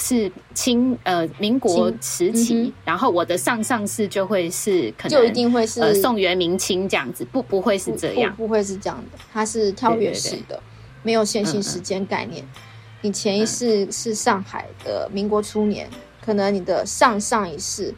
[0.00, 10.60] 是清呃民国时期，嗯、然后我的上上世就会是可能就一定会是、呃、宋元明清这样子，不不会是这样不，不会是这样的，它是跳跃式的，对对对，
[11.02, 12.42] 没有线性时间概念。
[12.44, 12.60] 嗯嗯，
[13.02, 15.88] 你前一世是上海的民国初年，
[16.24, 17.94] 可能你的上上一世。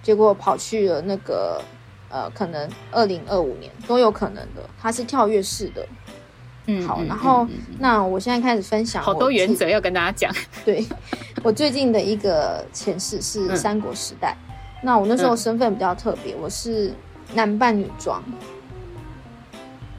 [0.00, 1.60] 结果跑去了那个，
[2.08, 5.86] 呃，可能二零二五年都有可能的，它是跳跃式的。
[6.70, 10.30] 嗯，好，然后、嗯嗯嗯、那我现在开始分享，好多原则要跟大家讲。
[10.64, 10.84] 对，
[11.42, 16.92] 我最近的一个前世是三国时代，嗯、那我那时候身份比较特别，我是
[17.34, 18.22] 男扮女装。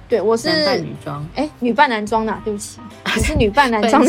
[0.07, 4.05] 对，我是男扮女装，哎，女扮男装呐，对不起， 我是女扮男装。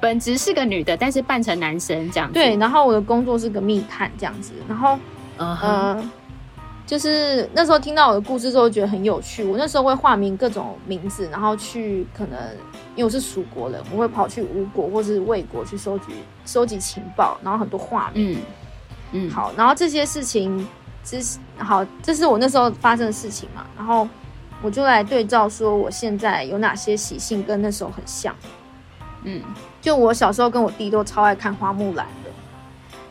[0.00, 2.34] 本职是个女的，但是扮成男生这样子。
[2.34, 4.98] 对，然后我的工作是个密探这样子，然后。
[5.36, 5.66] Uh huh.
[5.66, 6.10] 呃，
[6.86, 9.42] 就是那时候听到我的故事之后，觉得很有趣。
[9.42, 12.38] 我那时候会化名各种名字，然后去可能
[12.94, 16.12] 因为我是蜀国人，我会跑去吴国或是魏国去收集
[16.44, 18.34] 收集情报，然后很多化名。
[18.34, 18.40] 嗯
[19.12, 20.66] 嗯，好，然后这些事情，
[21.02, 23.64] 之好，这是我那时候发生的事情嘛。
[23.76, 24.06] 然后
[24.60, 28.34] 我就来对照说，我现在有哪些习性跟那时候很像。
[29.22, 29.40] 嗯，
[29.80, 32.06] 就我小时候跟我弟都超爱看花木兰。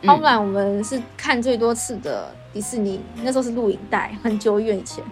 [0.05, 5.03] 花木兰，我们是看最多次的迪士尼，那时候是录影带，很久远以前。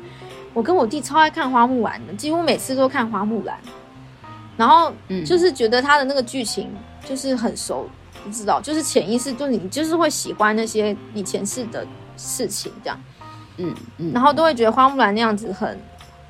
[0.53, 3.57] 我跟我弟超爱看花木兰的，几乎每次都看花木兰。
[4.57, 4.91] 然后，
[5.25, 6.69] 就是觉得他的那个剧情
[7.05, 7.89] 就是很熟，
[8.23, 13.01] 不知道，就是潜意识，就你就是会喜欢那些你前世的事情，这样。
[13.57, 14.11] 嗯嗯。
[14.13, 15.79] 然后都会觉得花木兰那样子很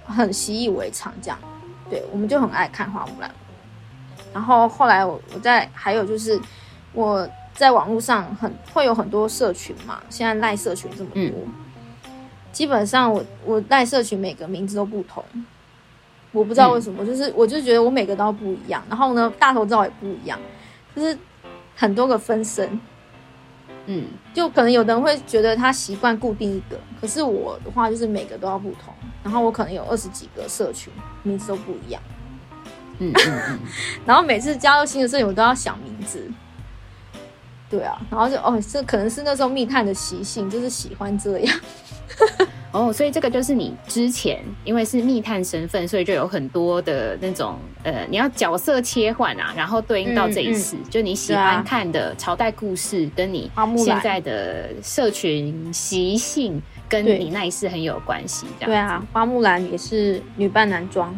[0.05, 1.39] 很习以为常，这样。
[1.89, 3.29] 对，我们就很爱看花木兰。
[4.31, 6.39] 然后后来我我在还有就是
[6.93, 7.27] 我。
[7.61, 11.31] 在网络上很会有很多社群嘛，现在赖社群这么多，嗯、
[12.51, 15.23] 基本上我我赖社群每个名字都不同，
[16.31, 20.39] 我不知道为什么，嗯、就是我就觉得我每个都不一样，然后呢大头照也不一样，
[20.95, 21.15] 就是
[21.75, 22.81] 很多个分身，
[23.85, 28.91] 嗯，就可能有的人会觉得他习惯固定一个，可是我的话就是每个都要不同，
[29.23, 32.01] 然后我可能有二十几个社群，名字都不一样，
[32.97, 33.59] 嗯嗯嗯，
[34.07, 36.27] 然后每次加入新的社群我都要想名字。
[37.71, 41.59] 对啊，然后就哦，这可能是那时候密探的习性，就是喜欢这样。
[42.73, 58.45] 哦，所以这个就是你之前因为是密探身份，所以就有很多的那种呃，你要角色切换啊，然后对应到这一次，嗯嗯、就你喜欢看的朝代故事，跟你现在的社群习性，跟你那一世很有关系。
[58.59, 61.13] 这样对啊，花木兰也是女扮男装，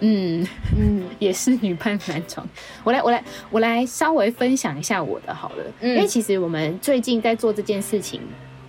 [0.00, 2.46] 嗯嗯，也是女扮男装。
[2.84, 8.20] 我来我来我来稍微分享一下我的好了，嗯、因为其实我们最近在做这件事情。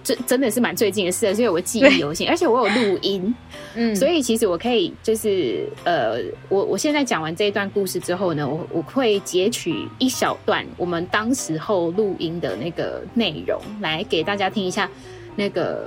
[0.01, 3.35] 这真的是蛮最近的事，所以我记忆犹新，而且我有录音，
[3.75, 14.89] 嗯，所以其实我可以就是呃，我我现在讲完这一段故事之后呢，我我会截取一小段我们当时候录音的那个内容来给大家听一下，
[15.35, 15.85] 那个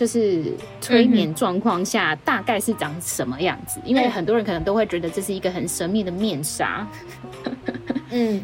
[0.00, 0.44] 就是
[0.80, 6.88] 催眠状况下大概是长什么样子，因为很多人可能都会觉得这是一个很神秘的面纱，
[8.08, 8.42] 嗯。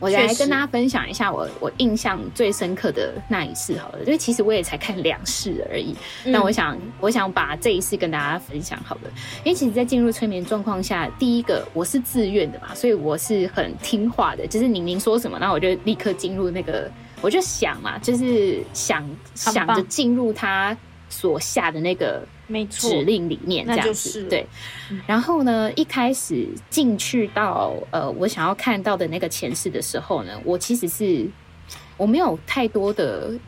[0.00, 5.92] 我来跟大家分享一下我我印象最深刻的那一次好了，因为其实我也才看两次而已。
[6.24, 9.10] 那我想我想把这一次跟大家分享好了，
[9.42, 16.88] 因为其实，在进入催眠状况下，第一个我是自愿的嘛，所以我是很听话的，就是宁宁说什么，那我就立刻进入那个，
[17.20, 19.04] 我就想嘛，就是想
[19.34, 20.76] 想着进入他
[21.08, 22.26] 所下的那个。
[22.70, 24.46] 指令里面这样子对，
[25.06, 31.28] 然后呢，一开始进去到呃，我想要看到的那个前世的时候呢，我其实是
[31.98, 33.38] 我没有太多的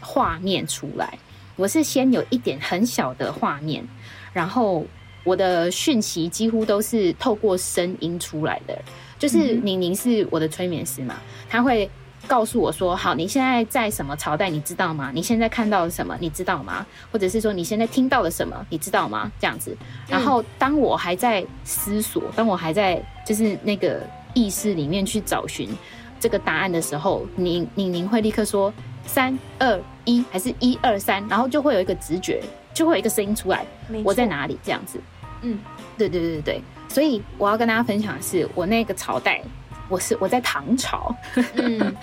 [0.00, 1.18] 画面出来，
[1.56, 3.84] 我是先有一点很小的画面，
[4.32, 4.86] 然后
[5.24, 8.80] 我的讯息几乎都是透过声音出来的，
[9.18, 11.16] 就是宁宁是我的催眠师嘛，
[11.48, 11.90] 他会。
[12.28, 14.50] 告诉我说：“好，你现在在什么朝代？
[14.50, 15.10] 你知道吗？
[15.12, 16.16] 你现在看到了什么？
[16.20, 16.86] 你知道吗？
[17.10, 18.64] 或者是说你现在听到了什么？
[18.68, 19.32] 你知道吗？
[19.40, 19.74] 这样子。
[20.06, 25.70] 然后，当我还在思索，当我还在就是那个意识里面去找寻
[26.20, 28.72] 这个答案的时候，你你您会立刻说
[29.06, 31.26] 三二一，还是一二三？
[31.28, 32.42] 然后就会有一个直觉，
[32.74, 33.64] 就会有一个声音出来，
[34.04, 34.58] 我在哪里？
[34.62, 35.00] 这样子。
[35.40, 35.58] 嗯，
[35.96, 36.62] 对对对对对。
[36.88, 39.40] 所以我要跟大家分享的是，我那个朝代。”
[39.88, 41.14] 我是我在唐朝，
[41.54, 41.94] 嗯，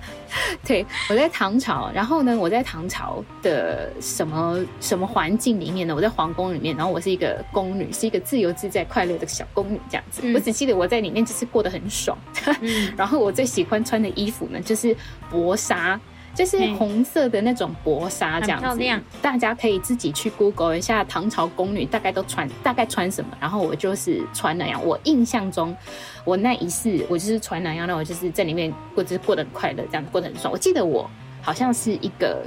[0.64, 5.94] 对，我在唐朝，然后呢，我在唐朝的什么什么环境里面呢？
[5.94, 10.22] 我在皇宫里面，然后我是一个宫女，是一个自由自在、快乐的小宫女这样子。
[10.24, 12.16] 嗯、我只记得我在里面就是过得很爽，
[12.60, 14.96] 嗯、 然后我最喜欢穿的衣服呢，就是
[15.30, 16.00] 薄纱。
[16.34, 19.02] 就是红色的那种薄纱，这样子，漂亮。
[19.22, 23.30] 大家可以自己去 Google 一下唐朝宫女大概都穿，大概穿什么。
[23.40, 24.84] 然后我就是穿那样。
[24.84, 25.76] 我印象中，
[26.24, 30.52] 我那一世我就是穿那样，那我就是在里面过，就是过得很快乐，这样子过得很爽。
[30.52, 31.08] 我记得我
[31.40, 32.44] 好像是一个，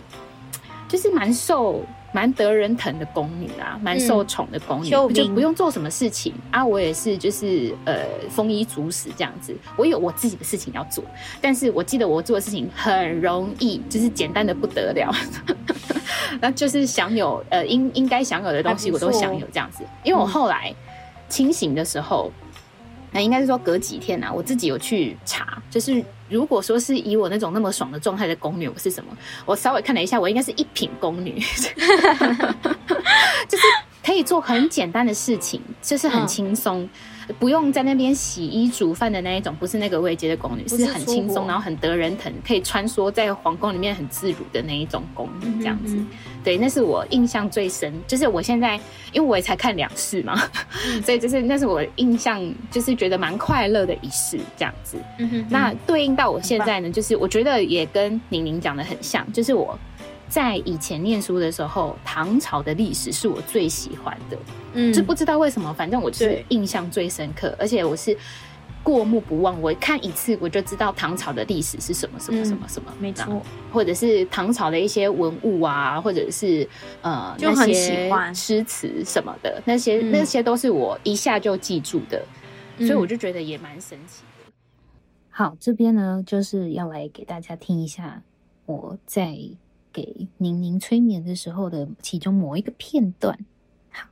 [0.88, 1.82] 就是蛮受。
[2.14, 6.66] 蛮得人疼的宫女啊，蛮受宠的宫女，嗯、就不用做什么事情啊。
[6.66, 9.56] 我也是，就是呃，丰衣足食这样子。
[9.76, 11.04] 我有我自己的事情要做，
[11.42, 15.14] 但是我记得我做的事情很容易，就是简单的不得了。
[16.42, 19.84] 那就是享有呃应应该享有的东西，我都享有这样子。
[20.04, 20.74] 因为我后来
[21.30, 22.32] 清醒的时候，
[23.12, 26.04] 那、嗯、应该是说隔几天啊，我自己有去查，就是。
[26.30, 29.16] 如果说是以我那种那么爽的状态的宫女，我是什么？
[29.46, 31.40] 我稍微看了一下，我应该是一品宫女，
[33.48, 33.64] 就是
[34.06, 36.84] 可以做很简单的事情，就是很轻松。
[36.84, 36.90] 嗯
[37.40, 45.98] 不用在那边洗衣煮饭的那一种，不是那个位阶的宫女，是很轻松，然后很得人疼，可以穿梭在皇宫里面很自如的那一种宫女，这样子。
[46.44, 48.76] 对，那是我印象最深，就是我现在，
[49.12, 50.42] 因为我也才看两世嘛，
[50.88, 54.98] 嗯、 所以就是那是我印象，就是觉得蛮快乐的一世，这样子。
[55.18, 59.78] 嗯哼，那对应到我现在呢，就是我觉得也跟宁宁讲的很像，就是我。
[60.30, 64.38] 在以前念书的时候，唐朝的历史是我最喜欢的，
[64.74, 68.16] 嗯，就不知道为什么，反正我是印象最深刻，而且我是
[68.84, 76.68] 过目不忘，我看一次我就知道唐朝的历史是什么什么什么什么，没错、嗯，或者是唐朝的一些文物啊，或者是
[77.02, 82.22] 呃就很喜欢那些诗词什么的，那些那些都是我一下就记住的，
[82.78, 84.52] 嗯、所以我就觉得也蛮神奇的。
[85.30, 88.22] 好，这边呢就是要来给大家听一下
[88.66, 89.38] 我在。
[89.98, 93.36] 给宁宁催眠的时候的其中某一个片段。
[93.90, 94.08] 好，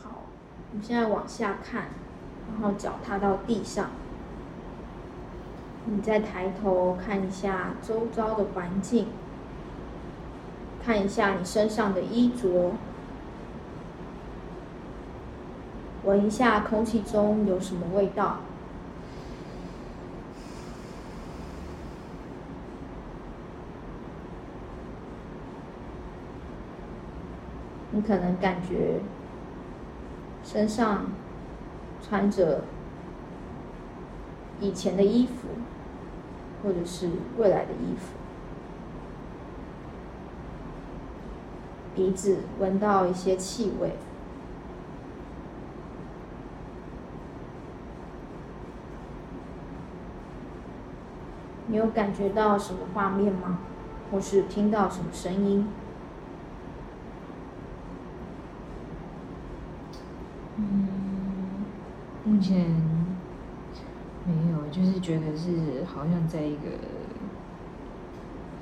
[0.00, 0.22] 好，
[0.70, 1.88] 我们现在往下看，
[2.48, 3.90] 然后脚踏到地上，
[5.86, 9.08] 你再抬头看一下周遭的环境，
[10.80, 12.70] 看一下你身上的衣着，
[16.04, 18.38] 闻一下空气中有什么味道。
[27.98, 29.00] 你可能感觉
[30.44, 31.06] 身上
[32.00, 32.62] 穿着
[34.60, 35.48] 以前的衣服，
[36.62, 38.16] 或者是未来的衣服，
[41.96, 43.96] 鼻子闻到一些气味。
[51.66, 53.58] 你有感觉到什么画面吗？
[54.12, 55.66] 或是听到什么声音？
[60.60, 62.56] 嗯，目前
[64.24, 66.70] 没有，就是觉得是好像在一个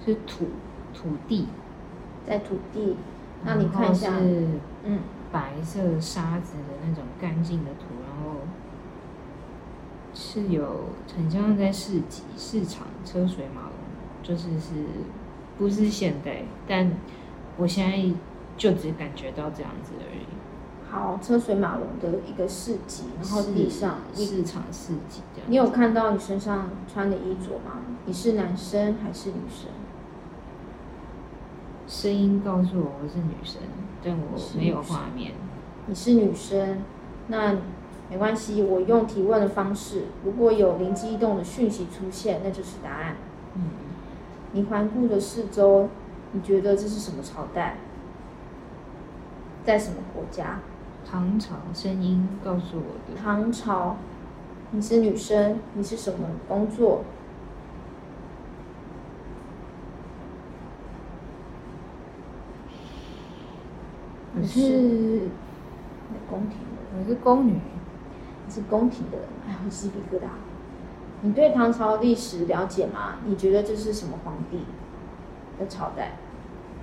[0.03, 0.47] 是土
[0.95, 1.49] 土地，
[2.27, 2.97] 在土地。
[3.45, 4.47] 那你看一下，是
[4.85, 5.01] 嗯，
[5.31, 8.41] 白色沙子的那种干净的土，然后。
[10.14, 13.72] 是有很像在市集、市场、车水马龙，
[14.22, 14.72] 就是是
[15.59, 16.45] 不是现代？
[16.66, 16.91] 但
[17.59, 18.03] 我现在
[18.57, 20.24] 就只感觉到这样子而已。
[20.97, 25.47] 好，车水马龙的一个市集，然后地上市场市集这样。
[25.47, 27.83] 你有看到你身上穿的衣着吗？
[28.07, 29.69] 你是男生还是女生？
[31.87, 33.61] 声音告诉我我是女生，
[34.03, 35.33] 但我没有画面。
[35.85, 36.83] 你是女生，
[37.27, 37.57] 那。
[38.09, 43.17] 没关系，我用提问的方式，如果有灵机一动的讯息出现，那就是答案。
[43.57, 43.63] 嗯，
[44.53, 45.89] 你环顾的四周，
[46.31, 47.79] 你觉得这是什么朝代？
[49.65, 50.61] 在什么国家？
[51.09, 51.55] 唐朝。
[51.73, 53.21] 声音告诉我的。
[53.21, 53.97] 唐朝。
[54.73, 57.05] 你是女生，你是什么工作？
[64.35, 65.29] 我是
[66.29, 66.99] 宫廷的。
[66.99, 67.53] 我是宫女。
[68.47, 70.25] 你是宫廷的人，哎，我鸡皮疙瘩。
[71.23, 73.17] 你对唐朝历史了解吗？
[73.25, 74.65] 你觉得这是什么皇帝
[75.59, 76.17] 的朝代？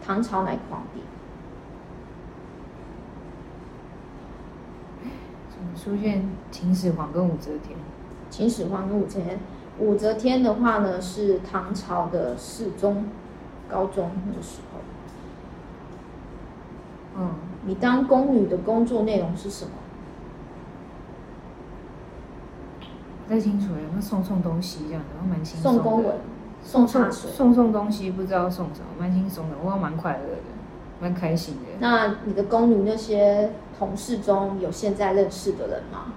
[0.02, 1.02] 唐朝哪个皇帝？
[5.50, 7.78] 怎么出现秦始皇跟武则天？
[8.30, 9.40] 秦始皇跟武则天，
[9.80, 13.06] 武则天的话呢，是唐朝的侍中，
[13.70, 14.80] 高中那个时候。
[17.16, 17.30] 嗯，
[17.66, 19.72] 你当宫女的工作内容是什么？
[23.28, 25.84] 不太清楚，有没有送送东西这样的，我蛮轻松的。
[25.84, 26.16] 送公文，
[26.64, 30.42] 送茶水，送送东西，不知道送什么，蛮轻松的，我蛮快乐的，
[31.00, 31.62] 蛮开心的。
[31.80, 33.52] 那你的宫女那些
[33.84, 36.14] 同事中有现在认识的人吗？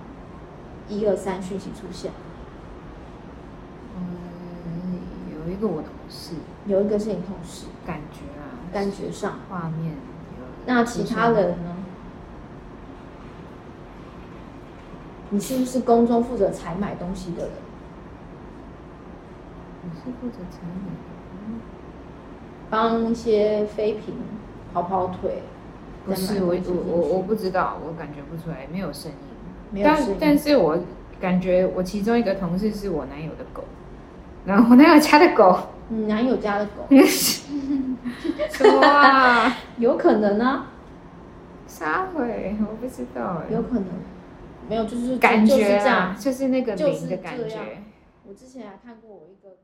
[0.89, 2.13] 一二三，讯息出现。
[3.97, 5.01] 嗯，
[5.33, 6.37] 有一个我同事，
[6.67, 9.97] 有一个是你同事，感觉啊，感觉上画面。
[10.65, 11.77] 那其他人呢？
[15.31, 17.53] 你是不是宫中负责采买东西的人？
[19.83, 20.93] 你是负责采买，
[22.71, 24.15] 帮一些妃嫔
[24.73, 25.43] 跑跑腿。
[26.07, 29.17] 不是我我我我不知道，我感觉不出来，没有声音。
[29.73, 30.17] 没有声音。
[30.21, 30.79] 但但是我
[31.21, 33.65] 感觉我其中一个同事是我男友的狗，
[34.45, 35.59] 然后我男友家的狗。
[35.89, 36.87] 你男友家的狗？
[38.81, 40.71] 哇， 有可能啊。
[41.67, 42.57] 啥会？
[42.61, 43.53] 我不知道哎。
[43.53, 43.85] 有可能。
[44.69, 47.83] 没有，就是感觉、啊、就是这样，就是那个灵的感觉。
[48.27, 49.57] 我之前还看过我一个。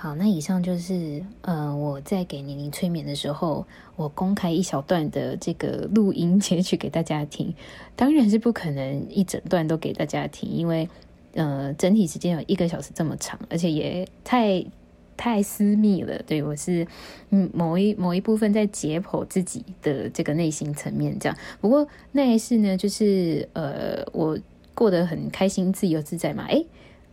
[0.00, 7.52] 好，那以上就是呃，我在给宁宁催眠的时候，我公开一小段的这个录音截取给大家听。
[7.96, 10.88] 当然是不可能一整段都给大家听，因为
[11.34, 14.64] 呃，整体时间有一个小时这么长，而且也太。
[15.16, 16.86] 太私密了，对，我是
[17.30, 21.36] 嗯某一某一部分在解剖自己的这个内心层面这样。
[21.60, 24.38] 不过那一世呢，就是呃我
[24.76, 26.64] 过得很开心、自由自在嘛，诶，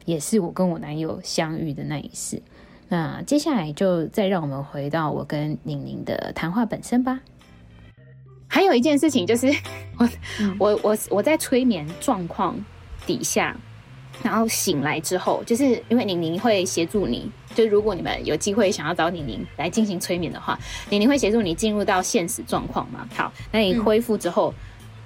[0.06, 2.40] 也是我跟我男友相遇的那一世。
[2.88, 7.20] 那接下来就再让我们回到我跟宁宁的谈话本身吧。
[8.48, 9.48] 还有一件事情就是
[9.98, 10.10] 我
[10.60, 12.56] 我我我在催眠状况
[13.06, 13.56] 底下。
[14.24, 20.58] 然后醒来之后，就是因为宁宁会协助你，就如果你们有机会想要找宁宁来进行催眠的话，
[20.90, 23.06] 宁宁会协助你进入到现实状况嘛。
[23.14, 24.54] 好，那你恢复之后，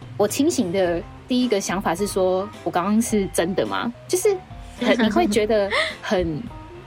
[0.02, 3.92] 嗯、我清醒的第一个想法是说，我刚刚是真的吗？
[4.08, 4.38] 就是
[4.80, 5.68] 很你会觉得
[6.04, 6.40] 很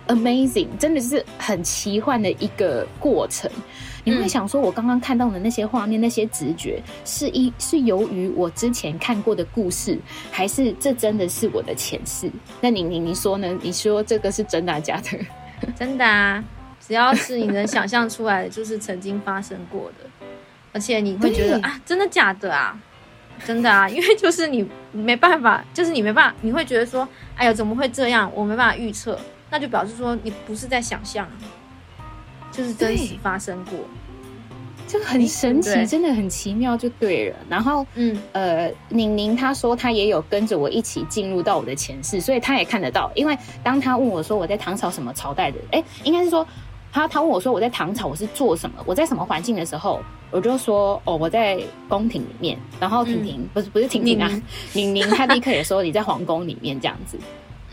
[0.08, 3.50] amazing，真的是很奇幻的一个过程。
[4.04, 9.96] 你会想说，我刚刚看到的那些画面、那些直觉，是一是由于我之前看过的故事，
[10.30, 12.28] 还是这真的是我的前世？
[12.60, 13.56] 那你你你说呢？
[13.62, 15.18] 你说这个是真的假的？
[15.76, 16.42] 真的啊！
[16.80, 20.26] 只要是你能想象出来的，就是曾经发生过的，
[20.72, 22.76] 而且你会觉得啊，真的假的啊？
[23.46, 23.86] 真的啊！
[23.90, 28.28] 因为就是你没办法，就是你没办法，你会觉得说，哎呀，怎么会这样？
[28.34, 29.16] 我没办法预测，
[29.52, 31.28] 那就表示说你不是在想象。
[32.50, 33.78] 就是真实发生过，
[34.86, 37.36] 就很神奇，真的很奇妙，就对了。
[37.48, 43.10] 然后，嗯，呃，宁宁她说她也有跟着我一起进入到我的前世，所以她也看得到。
[43.14, 43.34] 因为
[43.64, 46.46] 当她问我说我在唐朝什么朝代的，哎，应该是说
[46.92, 48.82] 他他问我说我在唐朝我是做什么？
[48.84, 50.02] 我在什么环境的时候？
[50.30, 52.58] 我就说哦，我在宫廷里面。
[52.78, 54.30] 然后婷婷、嗯、不是不是婷婷啊，
[54.74, 57.18] 宁宁她立刻也说你在皇宫里面这样子。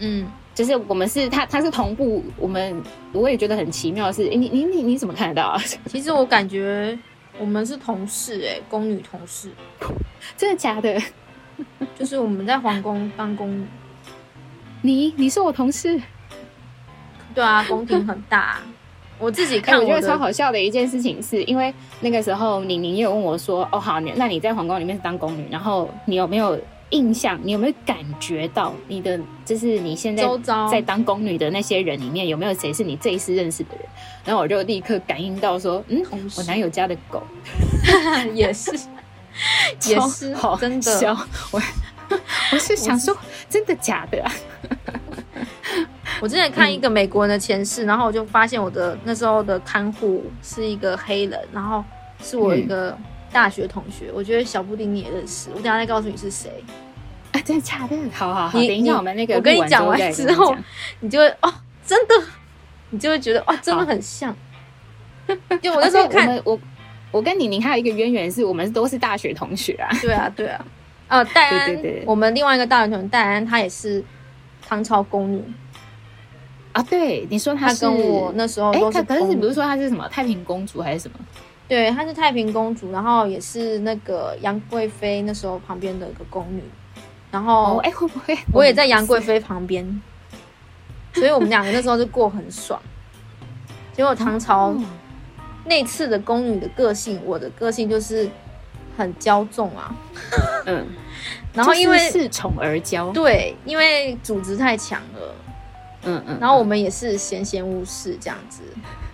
[0.01, 0.25] 嗯，
[0.59, 2.83] 就是我们是他他是同步，我们
[3.13, 5.57] 我也觉得很奇妙的是，你你你你怎么看得到啊？
[5.87, 6.99] 其实我感觉
[7.39, 9.49] 我们是同事哎、欸，宫女同事，
[10.35, 11.01] 真的假的？
[11.97, 13.65] 就是我们在皇宫当宫女。
[14.81, 15.97] 你你是我同事？
[17.33, 18.57] 对啊，宫廷很大。
[19.17, 26.59] 我自己看我，我觉得超好笑的一件事情是，因为那个时候宁宁也有问我说：“哦，好，那你在皇宫里面是当宫女，然后你有没有
[26.89, 27.39] 印象？
[27.43, 30.23] 你有没有感觉到你的就是你现在
[30.71, 33.85] 在当宫女的那些人里面有没有谁是你这一次认识的人？”
[34.25, 36.03] 然后我就立刻感应到说：“嗯，
[36.37, 37.23] 我男友家的狗
[38.33, 38.71] 也是，
[39.87, 41.17] 也是，好真的。”
[41.51, 41.61] 我
[42.51, 43.15] 我是想说，
[43.47, 44.31] 真的假的啊？
[46.21, 51.83] 我之前看一个美国人的前世，嗯、然后我就发现我的那时候的看护是一个黑人，然后
[52.21, 52.97] 是我一个
[53.31, 54.07] 大学同学。
[54.07, 56.49] 嗯、我觉得小布丁你也认识，我等下再告诉你是谁。
[57.31, 57.95] 啊，真的假的？
[58.11, 60.55] 好好好，你等一下我们那个我跟你讲完之后，
[60.99, 61.53] 你就会哦，
[61.85, 62.13] 真的，
[62.89, 64.35] 你就会觉得哦，真的很像。
[65.61, 66.59] 就我那时候看我，我，
[67.11, 69.87] 我跟李宁还有一个渊源，是我们都是大学同学啊。
[70.01, 70.65] 对啊，对啊。
[71.07, 74.03] 呃，戴安，对对对，我们另外一个大学同学戴安，她也是
[74.67, 75.43] 唐朝宫女。
[76.71, 81.19] 啊，对，你说他，是他跟我那时候都是，可是你不是说她是什么太平公主还是什么？
[81.69, 86.61] 对，她是太平公主，然后也是那个杨贵妃那时候旁边的一个宫女，
[87.31, 90.01] 然后哎、哦、会不会 我也在杨贵妃旁边，
[91.13, 92.81] 所以我们两个那时候就过很爽。
[93.93, 94.75] 结果唐朝
[95.65, 98.27] 那次的宫女的个性，我的个性就是
[98.97, 99.95] 很骄纵啊，
[100.65, 100.87] 嗯，
[101.53, 105.35] 然后因为恃宠而骄，对，因为主子太强了。
[106.03, 108.61] 嗯嗯，然后我们也是闲闲无事这样子，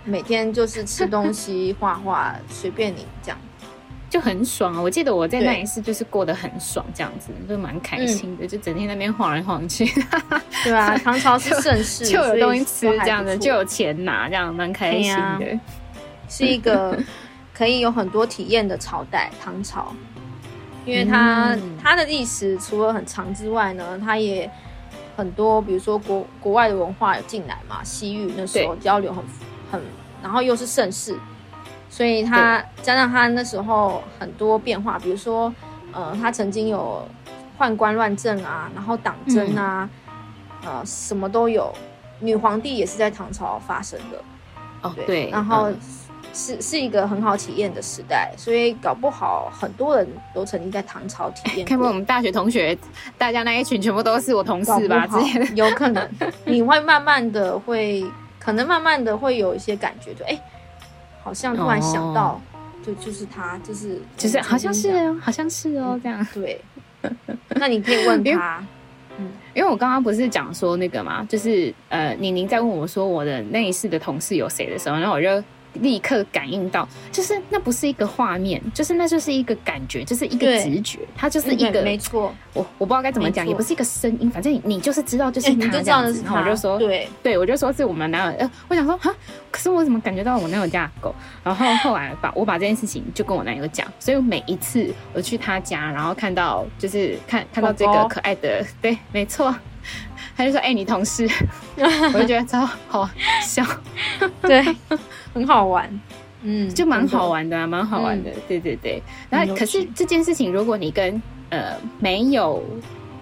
[0.05, 3.37] 每天就是吃东西、画画，随便你这样，
[4.09, 4.81] 就很爽啊！
[4.81, 9.85] 我记得我在那一次就是过得很爽，这样子就蛮开心的，就整天那边晃来晃去。
[10.63, 15.59] 对啊，唐朝是盛世， 就有东西吃这样子，就有钱拿，这样蛮开心的。
[16.29, 16.97] 是一个
[17.53, 19.93] 可以有很多体验的朝代，唐朝，
[20.85, 24.49] 因为它它的历史除了很长之外呢，它也。
[25.17, 29.23] 很多，比如说国国外的文化有进来嘛，西域那时候交流很
[29.71, 29.81] 很，
[30.21, 31.15] 然后又是盛世，
[31.89, 35.53] 所以他加上他那时候很多变化，比如说，
[35.91, 37.07] 呃，他曾经有
[37.57, 39.89] 宦官乱政啊，然后党争啊，
[40.63, 41.73] 嗯、呃，什么都有。
[42.19, 44.23] 女皇帝也是在唐朝发生的，
[44.81, 45.69] 哦对，然后。
[45.69, 45.79] 嗯
[46.37, 51.69] 是是一个很好体验的时代，所以搞不好很多人都曾经在唐朝体验 过。
[51.69, 52.77] 看过我们大学同学，
[53.17, 55.07] 大家那一群全部都是我同事吧？
[55.07, 56.05] 之前 有可能，
[56.43, 58.05] 你会慢慢的会，
[58.45, 60.41] 可能慢慢的会有一些感觉，就哎、欸，
[61.23, 62.39] 好像突然想到，
[62.85, 66.61] 就、哦、就是他，就是就是好像是哦，好像是哦，这样对。
[67.55, 68.63] 那你可以问他，
[69.17, 75.43] 嗯，因为我刚刚不是讲说那个嘛，就是呃，宁宁在问我说我的那一世的同事有谁的时候，然后我就。
[75.81, 82.33] 立刻感应到，就是那不是一个画面，就是那就是一个感觉，就是一个直觉，它就是一个没错。
[82.53, 86.21] 我我不知道该怎么讲，也不是一个声音，反正你就是知道，就是他这样子。
[86.23, 88.39] 然后我就说，对对，我就说是我们男友。
[88.39, 89.13] 呃，我想说哈，
[89.51, 91.13] 可是我怎么感觉到我男友家的狗？
[91.43, 99.53] 然后后来把我把这件事情就跟我男友讲，所以我每一次我去他家，然后看到就是看看到这个可爱的，对，没错，
[100.35, 101.27] 他就说：“哎，你同事。
[102.13, 103.09] ”我就觉得超好
[103.41, 103.63] 笑，
[104.41, 104.63] 对。
[105.33, 106.01] 很好玩，
[106.43, 109.03] 嗯，就蛮好玩的啊，蛮好玩的，嗯、对对对。
[109.29, 112.63] 然后，可是这件事情，如果你跟呃没有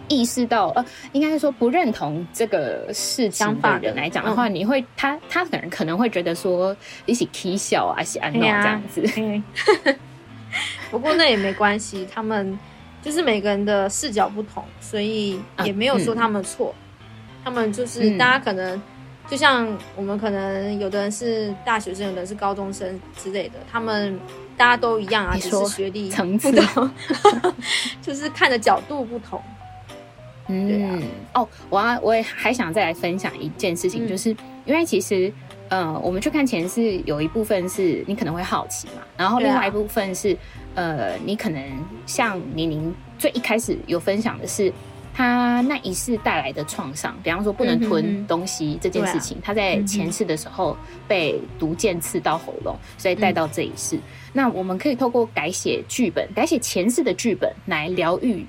[0.07, 6.76] 意识到，呃，应该是说不认同这个事情的人来讲的话，嗯、你会他他可能可能会觉得说
[7.07, 9.03] 一起起笑啊，是安诺这样子。
[9.18, 9.43] 嗯、
[10.91, 12.59] 不过那也没关系，他们
[13.01, 16.76] 就是每个人的视角不同，所以也没有说他们错。
[16.78, 16.82] 嗯、
[17.44, 18.82] 他们就是大家可能。
[19.26, 19.66] 就像
[19.96, 24.20] 我们可能有的人是大学生，有的人是高中生之类的，他们
[24.58, 26.52] 大家都一样啊，只是学历层次，
[28.04, 29.41] 就是看的角度不同。
[30.50, 34.36] 嗯，啊、哦，我要我也还想再来分享一件事情，嗯、就是
[34.66, 35.32] 因为其实，
[35.70, 40.34] 呃，我们去看前世有一部分是你可能会好奇嘛，然后另外一部分是，
[40.76, 41.64] 啊、呃，你可能
[42.06, 44.72] 像宁宁最一开始有分享的是。
[45.14, 50.76] 他那一世带来的创伤，比方说不能吞东西这件事情，他在前世的时候
[51.07, 53.99] 被毒箭刺到喉咙，所以带到这一世。
[54.34, 58.43] 那我们可以透过改写剧本，改写前世的剧本，来疗愈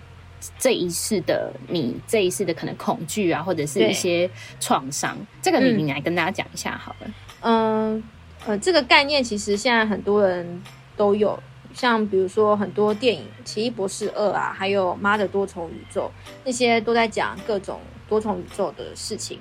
[0.58, 5.16] 这一世的你，这一世的可能恐惧啊，或者是一些创伤。
[5.42, 7.10] 这个你你来跟大家讲一下好了。
[7.40, 8.02] 嗯，
[8.46, 10.62] 呃，这个概念其实现在很多人
[10.96, 11.38] 都有，
[11.74, 16.10] 像比如说很多电影《奇异博士二》啊，还有《妈的多重宇宙》，
[16.44, 19.38] 那些都在讲各种多重宇宙的事情。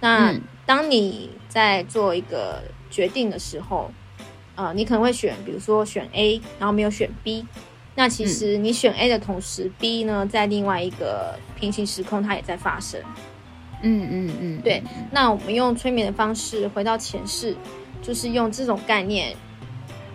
[0.00, 3.90] 那当你在做一个决定的时候，
[4.54, 7.46] 呃，你可能会选，比如说选 A，然后没有选 B。
[7.94, 13.00] 那其实你选 A 的同时，B 呢，在另外一个平行时空，它也在发生。
[13.82, 14.82] 嗯嗯嗯，对。
[15.10, 17.54] 那我们用催眠的方式回到前世，
[18.00, 19.36] 就是用这种概念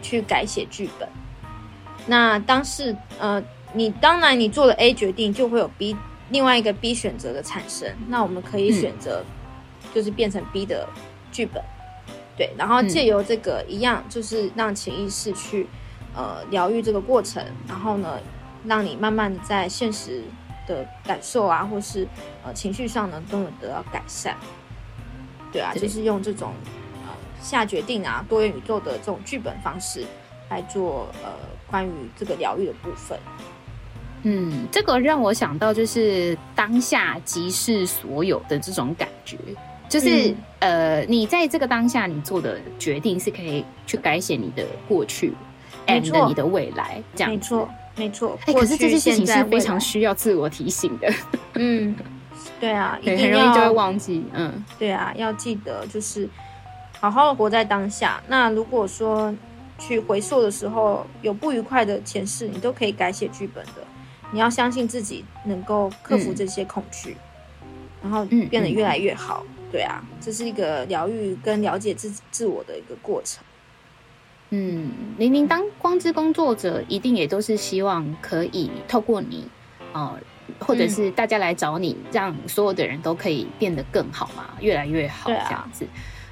[0.02, 1.08] 去改写剧本。
[2.08, 3.42] 那当是，呃，
[3.74, 5.96] 你当然你做了 A 决定，就会有 B
[6.30, 7.88] 另外一个 B 选择的产生。
[8.08, 9.24] 那我们可以选择，
[9.94, 10.88] 就是变成 B 的
[11.32, 11.64] 剧本。
[12.36, 15.68] 对，然后借由这个一样，就是让潜意识去。
[16.16, 18.20] 呃，疗愈这个过程，然后呢，
[18.66, 20.24] 让你慢慢的在现实
[20.66, 22.08] 的感受啊，或是
[22.44, 24.36] 呃情绪上呢，都能得到改善。
[25.52, 26.54] 对啊，就是用这种
[27.06, 30.08] 呃下决定啊，多元宇宙的这种剧本方式
[30.50, 31.30] 来做呃
[31.68, 33.18] 关于这个疗愈的部分。
[34.24, 39.38] 嗯，这个让我想到就是当下即是所有的这种感觉，
[39.88, 45.34] 就是、嗯、呃，你在这个当下你做的决定是可以去改写你的过去。
[45.86, 48.38] ，and，你的未来这样，没错，没错。
[48.42, 51.14] 哎、欸，可是这些事情是非常需要自我提醒的。
[51.54, 51.96] 嗯，
[52.60, 54.26] 对啊， 很容易就会忘记。
[54.34, 56.28] 嗯，对啊，要记得就是
[57.00, 58.22] 好好的活在当下。
[58.28, 59.34] 那如果说
[59.78, 63.74] 去回溯的时候有不愉快的前世，你都可以改写剧本的。
[64.32, 67.16] 你要相信自己能够克服这些恐惧，
[67.62, 67.68] 嗯、
[68.02, 69.44] 然后变得越来越好。
[69.46, 73.44] 嗯嗯、对啊，这是一个疗愈跟了解自自我的一个过程。
[74.50, 79.48] 嗯，玲玲当光之工作者，一定也都是希望可以透过你，
[79.94, 80.20] 呃，
[80.60, 85.86] 或者是大家来找你，嗯、让所有的人都可以变得更好嘛，越来越好，这样子。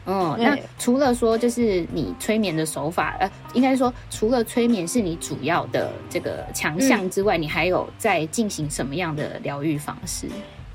[0.05, 10.27] 嗯，那除了说就是你催眠的手法，呃，应该说除了催眠是你主要的这个强项之外，嗯、你还有在进行什么样的疗愈方式？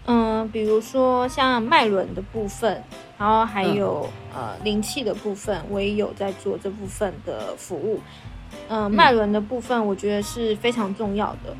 [0.06, 2.82] 嗯，比如说像脉轮的部分，
[3.16, 8.00] 然后还有、嗯、呃灵气的部分，我也有在做这部分的服务。
[8.68, 11.56] 呃、嗯，脉轮的部分我觉得是非常重要的。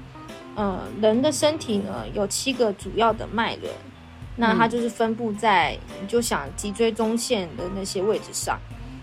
[0.57, 3.73] 呃，人的身体呢有七个主要的脉轮，
[4.41, 8.59] 那它就是分布在、嗯、你就想脊椎中线的那些位置上。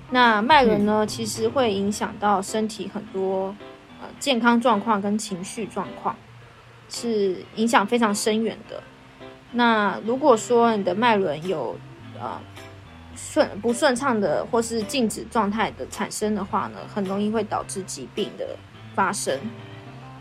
[0.10, 3.56] 那脉轮呢，嗯、其实会影响到身体很多
[4.02, 6.16] 呃健康状况跟情绪状况，
[6.90, 8.82] 是影响非常深远的。
[9.52, 11.78] 那如果说你的脉轮有
[12.20, 12.40] 呃
[13.16, 18.58] 顺不顺畅的或是静止状态的产生的话呢，很容易会导致疾病的
[18.96, 19.40] 发生。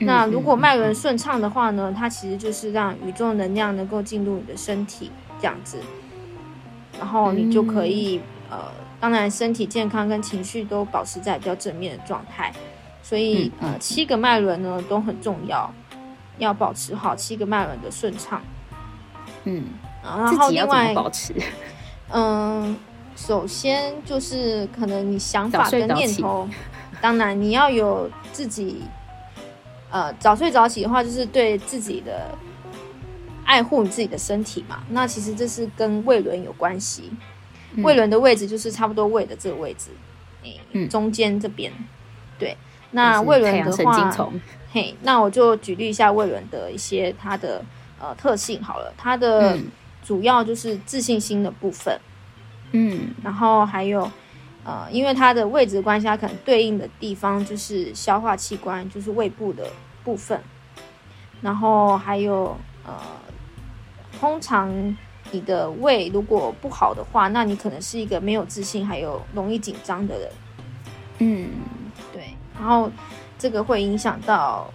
[0.00, 5.80] 那如果脉轮顺畅的话呢，它其实就是让宇宙能量能够进入你的身体这样子，
[6.98, 8.20] 然后你就可以
[8.50, 8.58] 呃，
[9.00, 12.52] 当然身体健康跟情绪都保持在比较正面的状态。
[13.02, 15.72] 所以呃，七个脉轮呢都很重要，
[16.38, 18.42] 要保持好七个脉轮的顺畅。
[19.44, 19.64] 嗯，
[20.02, 21.32] 然后另外保持，
[22.12, 22.76] 嗯，
[23.14, 26.48] 首先就是可能你想法跟念头，
[27.00, 28.82] 当然你要有自己，
[29.90, 32.36] 呃，早睡早起的话，就是对自己的
[33.44, 34.82] 爱护你自己的身体嘛。
[34.90, 37.10] 那其实这是跟胃轮有关系，
[37.74, 39.90] 嗯、胃轮的位置就是差不多胃的这个位置，
[40.72, 41.72] 嗯，中间这边，
[42.38, 42.56] 对。
[42.90, 44.12] 那胃轮的话，
[44.72, 47.64] 嘿，那我就举例一下胃轮的一些它的。
[47.98, 49.56] 呃，特性好了，它的
[50.04, 51.98] 主要就是自信心的部分，
[52.72, 54.06] 嗯，然后还有
[54.66, 59.68] 呃，因为它的位置关系，它可能对应的地方就是消化器官，就是胃部的
[60.02, 60.40] 部分，
[61.40, 62.92] 然后还有呃，
[64.18, 64.96] 通常
[65.30, 70.30] 你的胃如果不好的话，那你可能是一个没有自信，还有容易紧张的人，
[71.18, 71.48] 嗯，
[72.12, 72.90] 对，然后
[73.38, 74.68] 这个会影响到。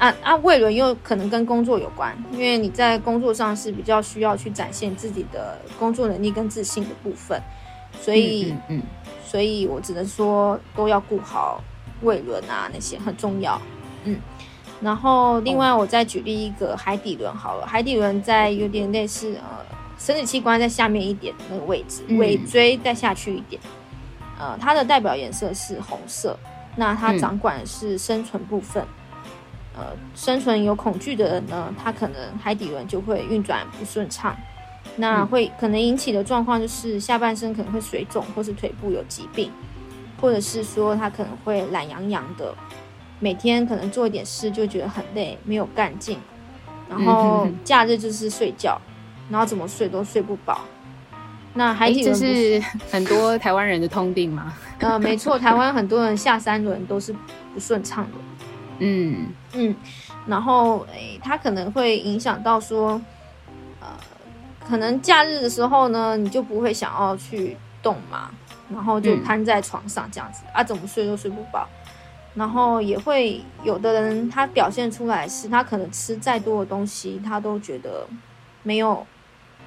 [0.00, 7.38] 啊啊，胃轮又可能跟工作有关，因为你在工作上是比较需要去展现自己的工作能力跟自信的部分，
[8.00, 8.82] 所以，嗯，嗯嗯
[9.30, 11.62] 所以我只能说都要顾好
[12.02, 13.60] 胃轮啊，那些很重要，
[14.04, 14.18] 嗯。
[14.80, 19.64] 然后另外我再举例一个海底轮好了，海底轮在有点类似呃
[19.98, 23.60] 生殖器官在下面一点的那个位置，尾椎再下去一点，
[24.38, 26.36] 呃，它的代表颜色是红色，
[26.74, 28.84] 那它掌管的是生存部分。
[29.76, 34.36] 呃，生存有恐惧的人呢，他可能海底轮就会运转不顺畅，
[35.00, 39.50] 那会可能引起的状况就是下半身可能会水肿，或是腿部有疾病，
[40.20, 42.54] 或者是说他可能会懒洋洋的，
[43.18, 46.18] 每天可能做一点事就觉得很累，没有干劲，
[46.88, 48.80] 然后假日就是睡觉，
[49.30, 50.60] 然后怎么睡都睡不饱，
[51.54, 54.52] 那海底轮这是很多台湾人的通病吗？
[54.80, 57.12] 呃，没错，台湾很多人下三轮都是
[57.54, 58.10] 不顺畅的。
[58.82, 59.74] 嗯嗯，
[60.26, 62.98] 然后诶，它可能会影响到说，呃，
[64.70, 68.30] 可能假日的时候呢，你就不会想要去动嘛，
[68.72, 71.68] 然后就瘫在床上这样子、嗯、啊，怎么睡都睡不饱。
[72.36, 78.06] 然后也会有的人，他表现出来是他可能吃再多的东西，他都觉得
[78.62, 79.04] 没有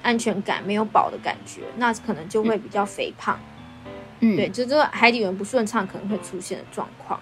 [0.02, 3.38] 安全感，没有饱的感觉，那可能就会比较肥胖。
[4.20, 7.20] 嗯，对，就这个海底轮不顺畅可能会出现的状况。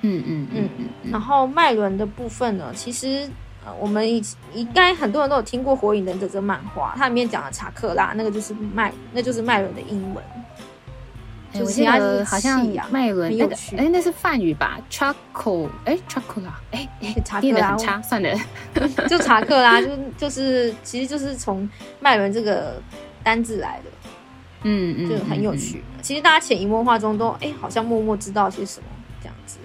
[0.00, 1.10] 嗯嗯嗯嗯。
[1.10, 3.28] 然后脉轮的部分呢，其实
[3.64, 4.22] 呃，我们以
[4.54, 10.24] 应该很多人都有听过《火影忍者》这漫画，它里面讲的查克拉，那个就是麦，那就是麦伦的英文。
[11.52, 18.38] 我记得好像麦伦那个，哎，那是梵语吧？Chuckle，哎，Chakra，哎哎，查克拉，差，算了，
[19.10, 22.80] 就查克拉，就就是，其实就是从麦伦这个
[23.24, 23.90] 单字来的，
[24.62, 25.82] 嗯嗯，就很有趣。
[26.00, 28.86] 其实大家潜移默化中都，哎，好像默默知道些什么
[29.20, 29.58] 这样子。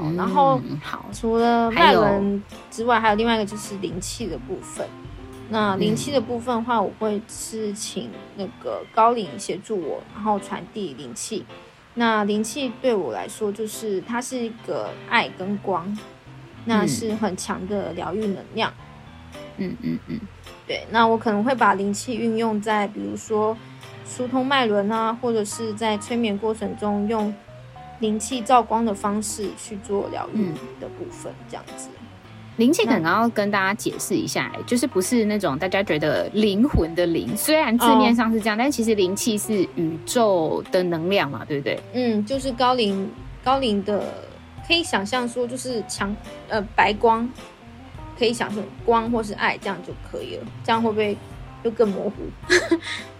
[0.00, 4.86] 好，然后好，除了脉轮之外，还有另外一个就是灵气的部分。
[5.50, 11.44] 那灵气的部分的话，我会是请那个高灵协助我，然后传递灵气。
[11.94, 15.98] 那灵气对我来说，就是它是一个爱跟光，
[16.64, 18.72] 那是很强的疗愈能量。
[19.56, 20.20] 嗯嗯嗯，
[20.66, 20.86] 对。
[20.90, 23.56] 那我可能会把灵气运用在，比如说
[24.06, 27.34] 疏通脉轮啊，或者是在催眠过程中用
[28.00, 30.46] 灵气照光的方式去做疗愈
[30.80, 31.88] 的部分，这样子。
[32.56, 41.80] 灵气可能要跟大家解释一下，就是不是那种大家觉得灵魂的灵，虽然字面上是这样，但其实灵气是宇宙的能量嘛，对不对？
[41.94, 43.10] 嗯，就是高龄
[43.42, 44.04] 高龄的，
[44.66, 46.14] 可以想象说就是强
[46.48, 47.26] 呃白光，
[48.18, 51.16] 可以想象光或是爱这样就可以了，这样会不会
[51.62, 52.16] 又更模糊？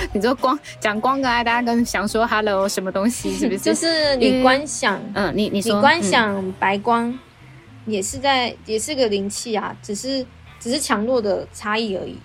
[0.14, 3.58] 你就光讲光跟爱，大家跟想说 hello 什么东西是不是？
[3.64, 7.08] 就是你观想，嗯，你你说你观想白光。
[7.10, 7.18] 嗯
[7.88, 10.22] 也是在，也是个灵气啊，只是
[10.60, 12.18] 只是强弱的差异而已。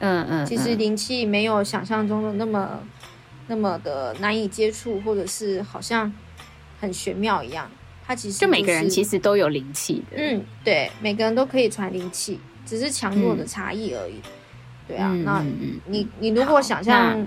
[0.00, 2.80] 嗯嗯，其实灵气没有想象中的那么
[3.46, 6.12] 那么的难以接触，或者是好像
[6.80, 7.70] 很玄妙一样。
[8.04, 10.16] 它其实、就是、就每个人其实都有灵气的。
[10.16, 14.14] 嗯，对，每个人都可以传灵气，只是强弱的差异而已。
[14.14, 14.22] 嗯、
[14.92, 15.44] 对啊，嗯、那
[15.86, 17.26] 你你如果想象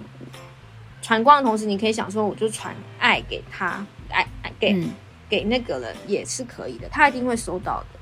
[1.01, 4.73] 传光的同时，你可以想说，我就传爱给他，爱爱给。
[4.73, 4.89] 嗯
[5.27, 7.99] 给那个人也是可以的，他一定会收到的。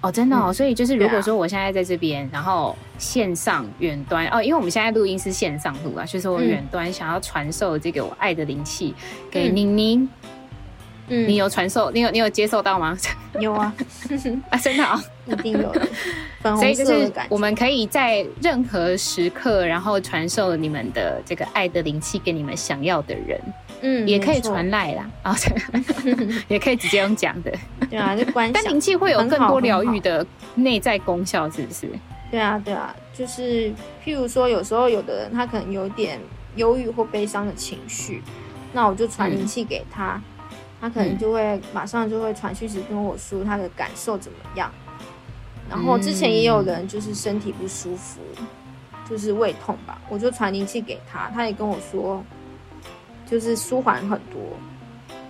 [0.00, 8.94] 哦，真的哦，嗯、所以就是如果说我现在在这边，啊、然后线上远端哦，因为我们现在录音是线上录啊，就是我远端想要传授这个我爱的灵气
[9.30, 10.00] 给宁宁。
[10.00, 10.27] 嗯，
[11.08, 11.90] 你有传授？
[11.90, 12.96] 你有你有接受到吗？
[13.40, 13.72] 有啊，
[14.50, 14.96] 啊，真的啊、
[15.26, 15.88] 哦，一定有的。
[16.56, 23.40] 所以就是我们可以在任何时刻，然后传授你们的这个爱的灵气给你们想要的人。
[23.80, 25.36] 嗯，也可以传赖啦，啊，
[26.48, 27.52] 也可以直接用讲的。
[27.88, 28.50] 对啊，就关。
[28.52, 31.88] 但灵气会有更多疗愈的内在功效，是不是？
[32.30, 33.70] 对啊，对啊，就是
[34.04, 36.18] 譬如说，有时候有的人他可能有点
[36.56, 38.20] 忧郁或悲伤的情绪，
[38.72, 40.22] 那我就传灵气给他，嗯、
[40.80, 44.70] 他可能就会马上就会传讯息跟我说他的感受怎么样。
[45.68, 48.20] 然后之前也有人就是身体不舒服，
[49.08, 52.22] 就是胃痛吧，我就传灵气给他，他也跟我说。
[53.30, 54.40] 就是舒缓很多，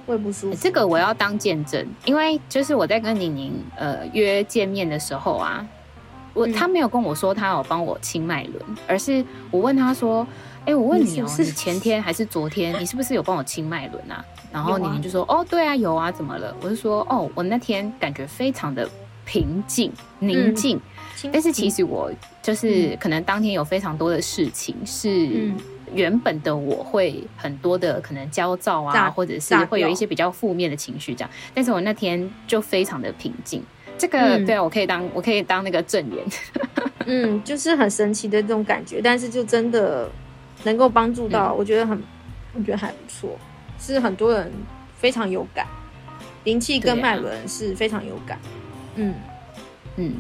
[0.07, 0.57] 胃不舒服。
[0.61, 5.67] 这个我要当见证，因为就是我在跟宁宁呃约见面的时候啊，
[6.33, 10.25] 我、嗯、他没有跟我说他有帮我清脉轮，而是我问他说
[10.63, 18.89] ：“哎、欸，我问你哦、喔，你前天还是昨天，你是不是有帮我清脉轮啊？”然后你们就说：“啊、哦，对啊，有啊，怎么了？”我就说：“哦，我那天感觉非常的
[19.25, 20.81] 平静宁静，
[21.25, 22.11] 嗯、但是其实我
[22.43, 25.27] 就是可能当天有非常多的事情是。
[25.27, 25.57] 嗯”
[25.95, 33.63] 原本的我会很多的可能焦躁啊，或者是会有一些比较负面的情绪这样，但是我那天就非常的平静。
[33.97, 36.23] 这个、嗯、对啊，我可以当我可以当那个证言。
[37.07, 40.11] 嗯，就是很神奇的这种感觉，但是就真的
[40.65, 41.99] 能够帮助到，我觉得很，
[42.53, 43.31] 我觉得还不错，
[43.79, 44.53] 是很多人
[44.97, 45.67] 非常有感，
[46.45, 48.39] 灵气跟脉轮是非常有感。
[48.97, 49.15] 嗯
[49.97, 50.15] 嗯。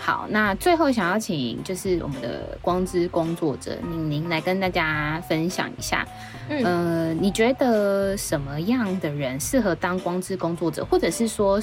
[0.00, 6.06] 好，那最后想要请就是我们的光之工作者宁宁来跟大家分享一下，
[6.48, 11.60] 嗯、呃，你觉得什么样的人适合当光之工作者，或者是说，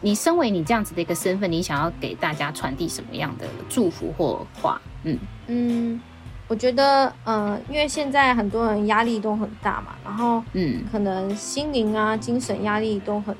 [0.00, 4.80] 你身为你这样子的一个身份，你想要给大家传递什么样的祝福或话？
[5.04, 6.00] 嗯嗯，
[6.54, 13.36] 我觉得，呃，因为现在很多人压力都很大嘛，然后嗯，可能心灵啊、精神压力都很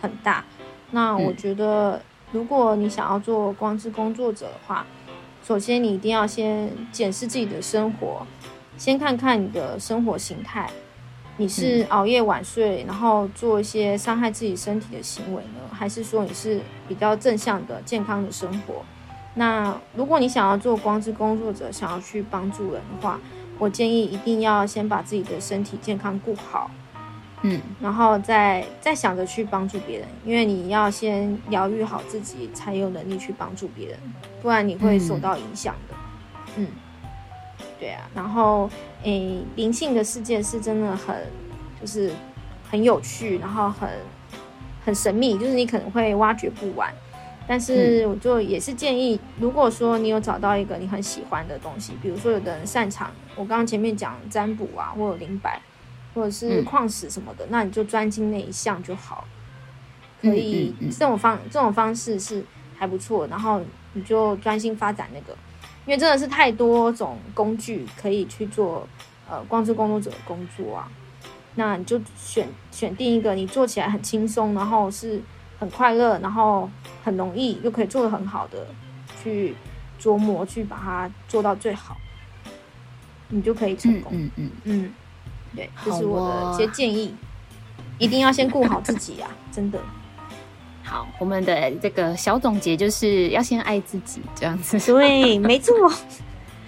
[0.00, 0.44] 很大，
[0.92, 1.96] 那我觉得。
[1.96, 2.00] 嗯
[2.32, 4.84] 如果你想要做光之工作者的话，
[5.46, 8.26] 首先你一定要先检视自己的生活，
[8.76, 10.68] 先看看你的生活形态，
[11.36, 18.84] 你是熬夜晚睡，然后做一些伤害自己身体的行为呢，还是说你是比较正向的健康的生活？
[19.38, 23.20] 那如果你想要做光之工作者，想要去帮助人的话，
[23.58, 26.70] 我建议一定要先把自己的身体健康顾好。
[27.42, 33.98] 嗯，然后再再想着去帮助别人，因为你要先疗愈好自己，才有能力去帮助别人，
[34.40, 35.94] 不然你会受到影响的。
[36.56, 36.66] 嗯，
[37.78, 38.08] 对啊。
[38.14, 38.70] 然后，
[39.02, 41.14] 诶，灵性的世界是真的很，
[41.78, 42.10] 就是
[42.70, 43.90] 很有趣，然后很
[44.82, 46.90] 很神秘，就是你可能会挖掘不完。
[47.46, 55.60] 但是，我就也是建议，如果说你有找到一个你很喜欢的东西，比如说有的人擅长，我刚刚前面讲占卜啊，或者灵摆。
[56.14, 59.26] 或者是矿石什么的，嗯、那你就专精那一项就好。
[60.22, 62.42] 可以，这种方这种方式是
[62.74, 63.26] 还不错。
[63.26, 63.60] 然后
[63.92, 65.36] 你就专心发展那个，
[65.84, 68.88] 因为真的是太多种工具可以去做
[69.28, 70.88] 呃光之工作者的工作啊。
[71.54, 75.20] 那你就选选定一个你做起来很轻松，然后是
[75.58, 76.68] 很快乐，然后
[77.04, 78.66] 很容易又可以做的很好的，
[79.22, 79.54] 去
[80.00, 81.96] 琢磨去把它做到最好，
[83.28, 84.12] 你就可以成功。
[84.14, 84.84] 嗯嗯嗯。
[84.84, 84.94] 嗯
[85.54, 89.78] 对，这是我的一些建议，哦、一定要先顾好自己、啊， 真的。
[90.82, 94.78] 好，我们的这个小总结就是要先爱自己，这样子。
[94.92, 95.74] 对，没错。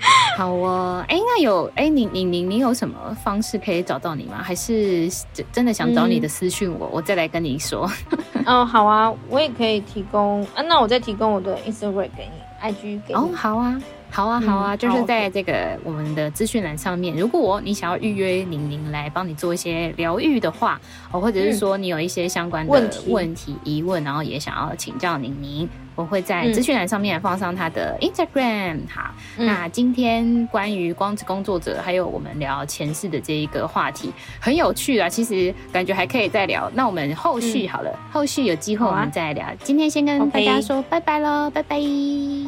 [0.37, 4.41] 好哦，哎，那有哎，你你你你有什么方式可以找到你吗？
[4.43, 5.09] 还是
[5.53, 7.91] 真的想找你的私讯我，嗯、我再来跟你说。
[8.47, 13.15] 哦，好啊，我也可以提供啊，那我再提供我的 Instagram 给你，IG 给你。
[13.15, 13.81] 哦，好啊。
[14.11, 20.81] 好啊，好啊，嗯、就是在这个我们的资讯栏上面，如果你想要预约宁宁来帮你做一些疗愈的话，
[21.13, 25.69] 哦，或者是说你有一些相关的问题疑问，然后也想要请教宁宁。
[25.99, 28.87] 我会在资讯栏上面放上他的 Instagram、嗯。
[28.89, 35.09] 好，那今天关于光之工作者，还有我们聊前世的这一个话题，很有趣啊。
[35.09, 36.71] 其实感觉还可以再聊。
[36.73, 39.45] 那我们后续好了，嗯、后续有机会我们再聊。
[39.45, 41.77] 啊、今天先跟大家说拜拜喽，拜拜，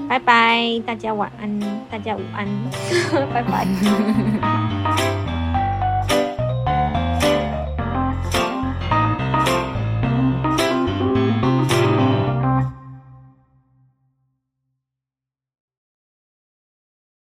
[0.08, 2.46] 拜拜，大家晚安，大家午安，
[3.34, 3.66] 拜拜。